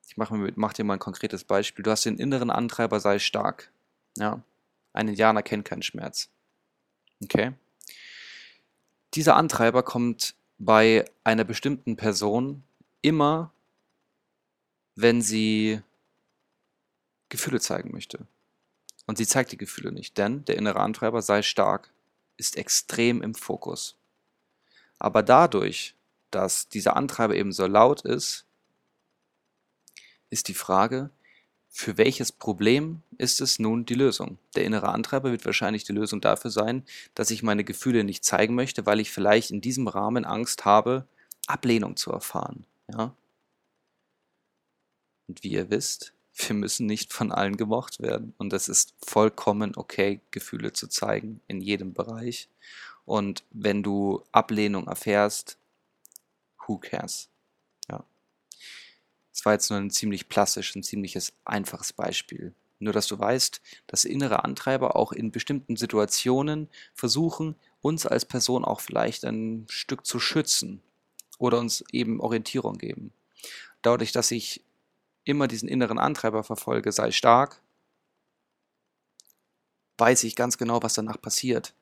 ich 0.08 0.18
mache 0.18 0.52
mach 0.56 0.74
dir 0.74 0.84
mal 0.84 0.94
ein 0.94 1.00
konkretes 1.00 1.46
Beispiel, 1.46 1.84
du 1.84 1.92
hast 1.92 2.06
den 2.06 2.18
inneren 2.18 2.50
Antreiber, 2.50 3.00
sei 3.00 3.20
stark. 3.20 3.72
Ja. 4.18 4.44
Ein 4.94 5.10
Indianer 5.10 5.44
kennt 5.44 5.66
keinen 5.66 5.82
Schmerz. 5.82 6.30
Okay? 7.24 7.54
Dieser 9.16 9.36
Antreiber 9.36 9.84
kommt 9.84 10.36
bei 10.58 11.06
einer 11.24 11.44
bestimmten 11.44 11.96
Person 11.98 12.64
immer, 13.02 13.52
wenn 14.96 15.22
sie 15.22 15.82
Gefühle 17.30 17.60
zeigen 17.60 17.92
möchte. 17.92 18.28
Und 19.06 19.18
sie 19.18 19.28
zeigt 19.28 19.52
die 19.52 19.58
Gefühle 19.58 19.92
nicht, 19.92 20.18
denn 20.18 20.46
der 20.46 20.58
innere 20.58 20.80
Antreiber 20.80 21.22
sei 21.22 21.42
stark, 21.42 21.92
ist 22.38 22.58
extrem 22.58 23.22
im 23.22 23.36
Fokus. 23.36 23.98
Aber 25.00 25.22
dadurch, 25.24 25.96
dass 26.32 26.70
dieser 26.70 26.96
Antreiber 26.96 27.36
eben 27.36 27.52
so 27.52 27.68
laut 27.68 28.02
ist, 28.02 28.46
ist 30.30 30.48
die 30.48 30.54
Frage, 30.54 31.10
für 31.76 31.98
welches 31.98 32.32
Problem 32.32 33.02
ist 33.18 33.42
es 33.42 33.58
nun 33.58 33.84
die 33.88 33.96
Lösung? 33.96 34.38
Der 34.56 34.64
innere 34.64 34.90
Antreiber 34.90 35.32
wird 35.32 35.44
wahrscheinlich 35.44 35.84
die 35.84 35.92
Lösung 35.92 36.22
dafür 36.22 36.52
sein, 36.52 36.84
dass 37.16 37.32
ich 37.32 37.42
meine 37.42 37.64
Gefühle 37.64 38.04
nicht 38.04 38.24
zeigen 38.24 38.54
möchte, 38.54 38.86
weil 38.86 39.00
ich 39.00 39.10
vielleicht 39.10 39.50
in 39.50 39.60
diesem 39.60 39.88
Rahmen 39.88 40.24
Angst 40.24 40.66
habe, 40.66 41.08
Ablehnung 41.48 41.98
zu 41.98 42.12
erfahren. 42.12 42.68
Ja? 42.92 43.16
Und 45.28 45.44
wie 45.44 45.50
ihr 45.50 45.72
wisst, 45.72 46.14
wir 46.36 46.56
müssen 46.56 46.86
nicht 46.86 47.12
von 47.12 47.32
allen 47.32 47.58
gemocht 47.58 48.00
werden. 48.00 48.36
Und 48.38 48.54
es 48.54 48.70
ist 48.70 48.94
vollkommen 49.04 49.76
okay, 49.76 50.22
Gefühle 50.30 50.74
zu 50.74 50.88
zeigen 50.88 51.42
in 51.48 51.60
jedem 51.60 51.94
Bereich. 51.94 52.50
Und 53.04 53.44
wenn 53.50 53.82
du 53.82 54.24
Ablehnung 54.32 54.86
erfährst, 54.88 55.58
who 56.68 56.78
cares? 56.78 57.30
Das 59.34 59.46
war 59.46 59.54
jetzt 59.54 59.70
nur 59.70 59.80
ein 59.80 59.90
ziemlich 59.90 60.30
plastisch, 60.30 60.76
ein 60.76 60.84
ziemliches 60.84 61.34
einfaches 61.44 61.92
Beispiel. 61.92 62.54
Nur 62.80 62.94
dass 62.94 63.08
du 63.08 63.18
weißt, 63.18 63.62
dass 63.88 64.06
innere 64.06 64.44
Antreiber 64.44 64.96
auch 64.96 65.12
in 65.12 65.32
bestimmten 65.32 65.76
Situationen 65.76 66.70
versuchen, 66.94 67.56
uns 67.82 68.06
als 68.06 68.26
Person 68.26 68.64
auch 68.64 68.80
vielleicht 68.80 69.26
ein 69.26 69.66
Stück 69.70 70.06
zu 70.06 70.20
schützen 70.20 70.82
oder 71.40 71.60
uns 71.60 71.84
eben 71.92 72.20
Orientierung 72.20 72.78
geben. 72.78 73.12
Dadurch, 73.82 74.12
dass 74.12 74.32
ich 74.32 74.64
immer 75.24 75.48
diesen 75.48 75.68
inneren 75.68 75.98
Antreiber 75.98 76.44
verfolge, 76.44 76.92
sei 76.92 77.12
stark, 77.12 77.62
weiß 79.98 80.24
ich 80.26 80.36
ganz 80.36 80.58
genau, 80.58 80.84
was 80.84 80.94
danach 80.94 81.22
passiert. 81.22 81.74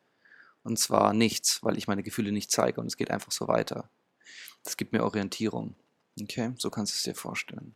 Und 0.64 0.78
zwar 0.78 1.14
nichts, 1.14 1.64
weil 1.64 1.78
ich 1.78 1.88
meine 1.88 2.04
Gefühle 2.04 2.32
nicht 2.32 2.52
zeige 2.52 2.80
und 2.80 2.88
es 2.88 2.98
geht 2.98 3.12
einfach 3.12 3.32
so 3.32 3.48
weiter. 3.48 3.90
Das 4.64 4.78
gibt 4.78 4.94
mir 4.94 5.04
Orientierung. 5.04 5.76
Okay, 6.22 6.54
so 6.58 6.70
kannst 6.70 6.94
du 6.94 6.98
es 6.98 7.04
dir 7.04 7.16
vorstellen. 7.16 7.76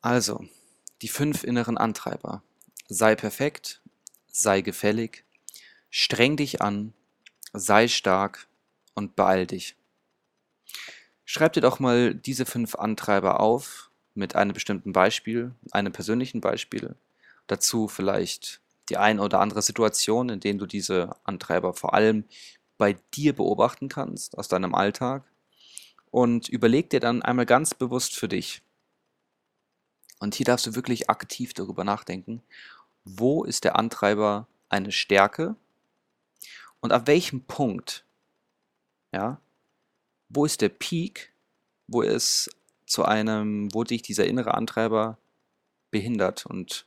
Also, 0.00 0.44
die 1.00 1.08
fünf 1.08 1.44
inneren 1.44 1.78
Antreiber. 1.78 2.42
Sei 2.88 3.14
perfekt, 3.14 3.80
sei 4.26 4.60
gefällig, 4.60 5.24
streng 5.90 6.36
dich 6.36 6.60
an, 6.60 6.92
sei 7.52 7.88
stark 7.88 8.48
und 8.94 9.14
beeil 9.16 9.46
dich. 9.46 9.76
Schreib 11.24 11.52
dir 11.52 11.60
doch 11.60 11.78
mal 11.78 12.14
diese 12.14 12.46
fünf 12.46 12.74
Antreiber 12.74 13.40
auf 13.40 13.90
mit 14.14 14.34
einem 14.34 14.52
bestimmten 14.52 14.92
Beispiel, 14.92 15.54
einem 15.70 15.92
persönlichen 15.92 16.40
Beispiel. 16.40 16.96
Dazu 17.46 17.88
vielleicht 17.88 18.60
die 18.88 18.96
ein 18.96 19.20
oder 19.20 19.40
andere 19.40 19.62
Situation, 19.62 20.28
in 20.28 20.40
denen 20.40 20.58
du 20.58 20.66
diese 20.66 21.16
Antreiber 21.24 21.74
vor 21.74 21.94
allem 21.94 22.24
bei 22.76 22.96
dir 23.14 23.32
beobachten 23.34 23.88
kannst, 23.88 24.36
aus 24.36 24.48
deinem 24.48 24.74
Alltag. 24.74 25.24
Und 26.12 26.48
überleg 26.48 26.90
dir 26.90 27.00
dann 27.00 27.22
einmal 27.22 27.46
ganz 27.46 27.74
bewusst 27.74 28.14
für 28.14 28.28
dich, 28.28 28.62
Und 30.20 30.36
hier 30.36 30.46
darfst 30.46 30.66
du 30.66 30.76
wirklich 30.76 31.10
aktiv 31.10 31.52
darüber 31.52 31.82
nachdenken, 31.82 32.44
wo 33.04 33.42
ist 33.42 33.64
der 33.64 33.74
Antreiber 33.74 34.46
eine 34.68 34.92
Stärke 34.92 35.56
und 36.80 36.92
ab 36.92 37.08
welchem 37.08 37.42
Punkt, 37.42 38.04
ja, 39.12 39.40
wo 40.28 40.44
ist 40.44 40.60
der 40.60 40.68
Peak, 40.68 41.32
wo 41.88 42.02
es 42.04 42.48
zu 42.86 43.04
einem, 43.04 43.74
wo 43.74 43.82
dich 43.82 44.02
dieser 44.02 44.26
innere 44.26 44.54
Antreiber 44.54 45.18
behindert 45.90 46.46
und 46.46 46.86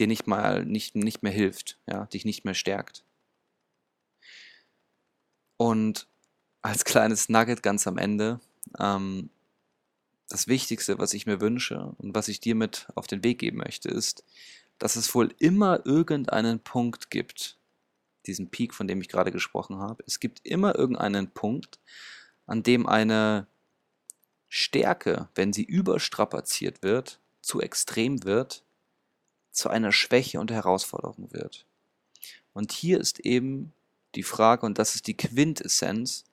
dir 0.00 0.08
nicht 0.08 0.26
mal 0.26 0.64
nicht, 0.64 0.96
nicht 0.96 1.22
mehr 1.22 1.32
hilft, 1.32 1.78
ja, 1.86 2.06
dich 2.06 2.24
nicht 2.24 2.44
mehr 2.44 2.54
stärkt. 2.54 3.04
Und 5.56 6.07
als 6.68 6.84
kleines 6.84 7.30
Nugget 7.30 7.62
ganz 7.62 7.86
am 7.86 7.96
Ende, 7.96 8.40
ähm, 8.78 9.30
das 10.28 10.48
Wichtigste, 10.48 10.98
was 10.98 11.14
ich 11.14 11.24
mir 11.24 11.40
wünsche 11.40 11.94
und 11.96 12.14
was 12.14 12.28
ich 12.28 12.40
dir 12.40 12.54
mit 12.54 12.86
auf 12.94 13.06
den 13.06 13.24
Weg 13.24 13.38
geben 13.38 13.56
möchte, 13.56 13.88
ist, 13.88 14.22
dass 14.78 14.96
es 14.96 15.14
wohl 15.14 15.34
immer 15.38 15.86
irgendeinen 15.86 16.60
Punkt 16.60 17.10
gibt, 17.10 17.56
diesen 18.26 18.50
Peak, 18.50 18.74
von 18.74 18.86
dem 18.86 19.00
ich 19.00 19.08
gerade 19.08 19.32
gesprochen 19.32 19.78
habe. 19.78 20.04
Es 20.06 20.20
gibt 20.20 20.46
immer 20.46 20.76
irgendeinen 20.76 21.30
Punkt, 21.30 21.80
an 22.46 22.62
dem 22.62 22.86
eine 22.86 23.46
Stärke, 24.50 25.28
wenn 25.34 25.54
sie 25.54 25.64
überstrapaziert 25.64 26.82
wird, 26.82 27.18
zu 27.40 27.62
extrem 27.62 28.24
wird, 28.24 28.62
zu 29.52 29.70
einer 29.70 29.92
Schwäche 29.92 30.38
und 30.38 30.50
Herausforderung 30.50 31.32
wird. 31.32 31.64
Und 32.52 32.72
hier 32.72 33.00
ist 33.00 33.20
eben 33.20 33.72
die 34.14 34.22
Frage, 34.22 34.66
und 34.66 34.78
das 34.78 34.94
ist 34.94 35.06
die 35.06 35.16
Quintessenz, 35.16 36.24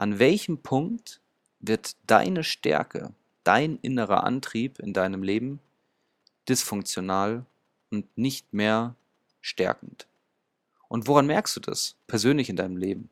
an 0.00 0.18
welchem 0.18 0.62
Punkt 0.62 1.20
wird 1.58 1.94
deine 2.06 2.42
Stärke, 2.42 3.12
dein 3.44 3.76
innerer 3.82 4.24
Antrieb 4.24 4.78
in 4.78 4.94
deinem 4.94 5.22
Leben 5.22 5.60
dysfunktional 6.48 7.44
und 7.90 8.16
nicht 8.16 8.54
mehr 8.54 8.96
stärkend. 9.42 10.06
Und 10.88 11.06
woran 11.06 11.26
merkst 11.26 11.54
du 11.56 11.60
das 11.60 11.96
persönlich 12.06 12.48
in 12.48 12.56
deinem 12.56 12.78
Leben? 12.78 13.10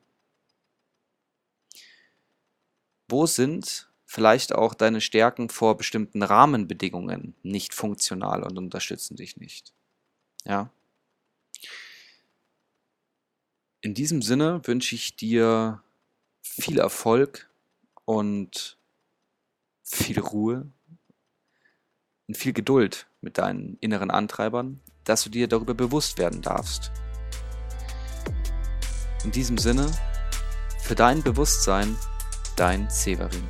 Wo 3.07 3.27
sind 3.27 3.91
vielleicht 4.07 4.55
auch 4.55 4.73
deine 4.73 5.03
Stärken 5.03 5.51
vor 5.51 5.77
bestimmten 5.77 6.23
Rahmenbedingungen 6.23 7.35
nicht 7.43 7.75
funktional 7.75 8.43
und 8.43 8.57
unterstützen 8.57 9.15
dich 9.15 9.37
nicht? 9.37 9.75
Ja. 10.47 10.71
In 13.83 13.93
diesem 13.93 14.23
Sinne 14.23 14.63
wünsche 14.65 14.95
ich 14.95 15.17
dir 15.17 15.83
viel 16.43 16.79
Erfolg 16.79 17.51
und 18.05 18.79
viel 19.83 20.19
Ruhe 20.19 20.71
und 22.27 22.37
viel 22.37 22.53
Geduld 22.53 23.07
mit 23.21 23.39
deinen 23.39 23.77
inneren 23.81 24.11
Antreibern, 24.11 24.81
dass 25.05 25.25
du 25.25 25.31
dir 25.31 25.49
darüber 25.49 25.75
bewusst 25.75 26.19
werden 26.19 26.43
darfst. 26.43 26.93
In 29.25 29.33
diesem 29.33 29.59
Sinne, 29.59 29.91
für 30.81 30.95
dein 30.95 31.23
Bewusstsein, 31.23 31.97
dein 32.57 32.89
Severin. 32.91 33.47